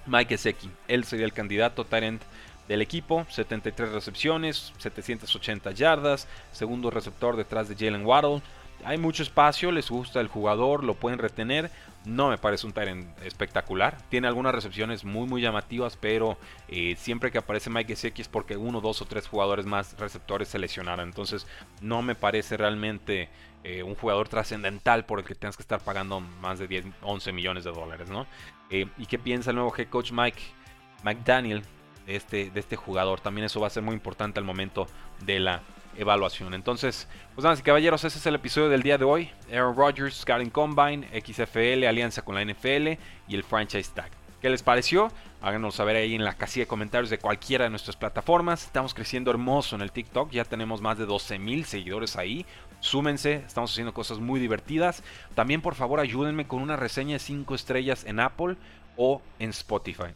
Mike 0.05 0.35
Eseki, 0.35 0.69
él 0.87 1.05
sería 1.05 1.25
el 1.25 1.33
candidato 1.33 1.85
Tyrant 1.85 2.21
del 2.67 2.81
equipo, 2.81 3.25
73 3.29 3.91
recepciones, 3.91 4.73
780 4.77 5.71
yardas, 5.71 6.27
segundo 6.51 6.89
receptor 6.89 7.35
detrás 7.35 7.69
de 7.69 7.75
Jalen 7.75 8.05
Waddle. 8.05 8.41
Hay 8.85 8.97
mucho 8.97 9.23
espacio, 9.23 9.71
les 9.71 9.89
gusta 9.89 10.19
el 10.19 10.27
jugador, 10.27 10.83
lo 10.83 10.95
pueden 10.95 11.19
retener. 11.19 11.71
No 12.05 12.29
me 12.29 12.37
parece 12.37 12.67
un 12.67 12.73
Tyrant 12.73 13.07
espectacular. 13.23 13.97
Tiene 14.09 14.27
algunas 14.27 14.53
recepciones 14.53 15.05
muy 15.05 15.27
muy 15.27 15.41
llamativas, 15.41 15.97
pero 15.97 16.37
eh, 16.67 16.95
siempre 16.97 17.31
que 17.31 17.37
aparece 17.37 17.69
Mike 17.69 17.95
Gesicki 17.95 18.21
es 18.21 18.27
porque 18.27 18.57
uno, 18.57 18.81
dos 18.81 19.01
o 19.01 19.05
tres 19.05 19.27
jugadores 19.27 19.65
más 19.65 19.97
receptores 19.97 20.49
se 20.49 20.59
lesionaron. 20.59 21.07
Entonces 21.07 21.47
no 21.81 22.01
me 22.01 22.15
parece 22.15 22.57
realmente 22.57 23.29
eh, 23.63 23.83
un 23.83 23.95
jugador 23.95 24.27
trascendental 24.27 25.05
por 25.05 25.19
el 25.19 25.25
que 25.25 25.35
tengas 25.35 25.55
que 25.55 25.63
estar 25.63 25.79
pagando 25.79 26.19
más 26.19 26.59
de 26.59 26.67
10, 26.67 26.85
11 27.01 27.31
millones 27.31 27.63
de 27.63 27.71
dólares. 27.71 28.09
¿no? 28.09 28.27
Eh, 28.69 28.87
¿Y 28.97 29.05
qué 29.05 29.17
piensa 29.17 29.51
el 29.51 29.55
nuevo 29.55 29.73
head 29.77 29.87
coach 29.87 30.11
Mike 30.11 30.41
McDaniel 31.03 31.63
de 32.05 32.17
este, 32.17 32.49
de 32.49 32.59
este 32.59 32.75
jugador? 32.75 33.21
También 33.21 33.45
eso 33.45 33.61
va 33.61 33.67
a 33.67 33.69
ser 33.69 33.83
muy 33.83 33.93
importante 33.93 34.39
al 34.39 34.45
momento 34.45 34.87
de 35.21 35.39
la 35.39 35.61
evaluación. 35.97 36.53
Entonces, 36.53 37.07
pues 37.35 37.43
nada, 37.43 37.55
caballeros, 37.61 38.03
ese 38.03 38.17
es 38.17 38.25
el 38.25 38.35
episodio 38.35 38.69
del 38.69 38.83
día 38.83 38.97
de 38.97 39.05
hoy. 39.05 39.29
Aaron 39.51 39.75
Rodgers, 39.75 40.15
Scouting 40.21 40.49
Combine, 40.49 41.07
XFL, 41.21 41.85
alianza 41.85 42.21
con 42.23 42.35
la 42.35 42.43
NFL 42.43 42.99
y 43.27 43.35
el 43.35 43.43
franchise 43.43 43.91
tag. 43.93 44.11
¿Qué 44.41 44.49
les 44.49 44.61
pareció? 44.61 45.09
Háganos 45.41 45.75
saber 45.75 45.95
ahí 45.95 46.15
en 46.15 46.25
la 46.25 46.33
casilla 46.33 46.63
de 46.63 46.67
comentarios 46.67 47.09
de 47.09 47.17
cualquiera 47.17 47.63
de 47.63 47.69
nuestras 47.69 47.95
plataformas. 47.95 48.65
Estamos 48.65 48.93
creciendo 48.93 49.31
hermoso 49.31 49.75
en 49.75 49.81
el 49.81 49.91
TikTok, 49.91 50.31
ya 50.31 50.43
tenemos 50.43 50.81
más 50.81 50.97
de 50.97 51.05
12 51.05 51.39
mil 51.39 51.63
seguidores 51.63 52.17
ahí. 52.17 52.45
Súmense, 52.81 53.35
estamos 53.47 53.71
haciendo 53.71 53.93
cosas 53.93 54.19
muy 54.19 54.41
divertidas. 54.41 55.01
También 55.33 55.61
por 55.61 55.75
favor 55.75 56.01
ayúdenme 56.01 56.45
con 56.45 56.61
una 56.61 56.75
reseña 56.75 57.13
de 57.13 57.19
5 57.19 57.55
estrellas 57.55 58.03
en 58.03 58.19
Apple 58.19 58.57
o 58.97 59.21
en 59.39 59.51
Spotify. 59.51 60.13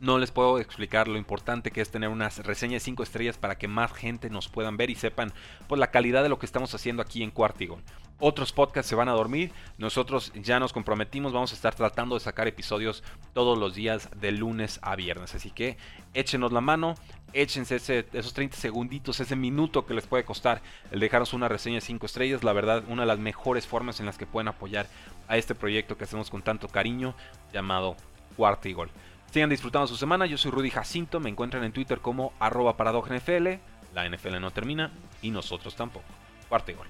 No 0.00 0.18
les 0.18 0.30
puedo 0.30 0.58
explicar 0.58 1.08
lo 1.08 1.18
importante 1.18 1.70
que 1.70 1.82
es 1.82 1.90
tener 1.90 2.08
unas 2.08 2.38
reseñas 2.38 2.80
de 2.80 2.86
5 2.86 3.02
estrellas 3.02 3.36
para 3.36 3.58
que 3.58 3.68
más 3.68 3.92
gente 3.92 4.30
nos 4.30 4.48
puedan 4.48 4.78
ver 4.78 4.88
y 4.88 4.94
sepan 4.94 5.30
pues, 5.68 5.78
la 5.78 5.90
calidad 5.90 6.22
de 6.22 6.30
lo 6.30 6.38
que 6.38 6.46
estamos 6.46 6.74
haciendo 6.74 7.02
aquí 7.02 7.22
en 7.22 7.30
Cuartigon. 7.30 7.82
Otros 8.18 8.52
podcasts 8.52 8.88
se 8.88 8.94
van 8.94 9.10
a 9.10 9.12
dormir, 9.12 9.52
nosotros 9.76 10.32
ya 10.34 10.58
nos 10.58 10.72
comprometimos, 10.72 11.34
vamos 11.34 11.52
a 11.52 11.54
estar 11.54 11.74
tratando 11.74 12.14
de 12.14 12.20
sacar 12.20 12.48
episodios 12.48 13.02
todos 13.34 13.58
los 13.58 13.74
días 13.74 14.08
de 14.16 14.32
lunes 14.32 14.78
a 14.82 14.96
viernes. 14.96 15.34
Así 15.34 15.50
que 15.50 15.76
échenos 16.14 16.52
la 16.52 16.62
mano, 16.62 16.94
échense 17.34 17.76
esos 17.76 18.32
30 18.32 18.56
segunditos, 18.56 19.20
ese 19.20 19.36
minuto 19.36 19.84
que 19.84 19.94
les 19.94 20.06
puede 20.06 20.24
costar 20.24 20.62
el 20.90 21.00
dejarnos 21.00 21.34
una 21.34 21.48
reseña 21.48 21.76
de 21.76 21.80
5 21.82 22.06
estrellas. 22.06 22.42
La 22.42 22.54
verdad, 22.54 22.84
una 22.88 23.02
de 23.02 23.08
las 23.08 23.18
mejores 23.18 23.66
formas 23.66 24.00
en 24.00 24.06
las 24.06 24.16
que 24.16 24.26
pueden 24.26 24.48
apoyar 24.48 24.86
a 25.28 25.36
este 25.36 25.54
proyecto 25.54 25.98
que 25.98 26.04
hacemos 26.04 26.30
con 26.30 26.42
tanto 26.42 26.68
cariño 26.68 27.14
llamado 27.52 27.96
Cuartigol. 28.36 28.90
Sigan 29.30 29.50
disfrutando 29.50 29.86
su 29.86 29.96
semana. 29.96 30.26
Yo 30.26 30.36
soy 30.36 30.50
Rudy 30.50 30.70
Jacinto. 30.70 31.20
Me 31.20 31.30
encuentran 31.30 31.62
en 31.64 31.72
Twitter 31.72 32.00
como 32.00 32.32
arroba 32.40 32.76
NFL. 32.76 33.48
La 33.94 34.08
NFL 34.08 34.40
no 34.40 34.50
termina 34.50 34.90
y 35.22 35.30
nosotros 35.30 35.76
tampoco. 35.76 36.06
Cuarto 36.48 36.72
gol. 36.76 36.86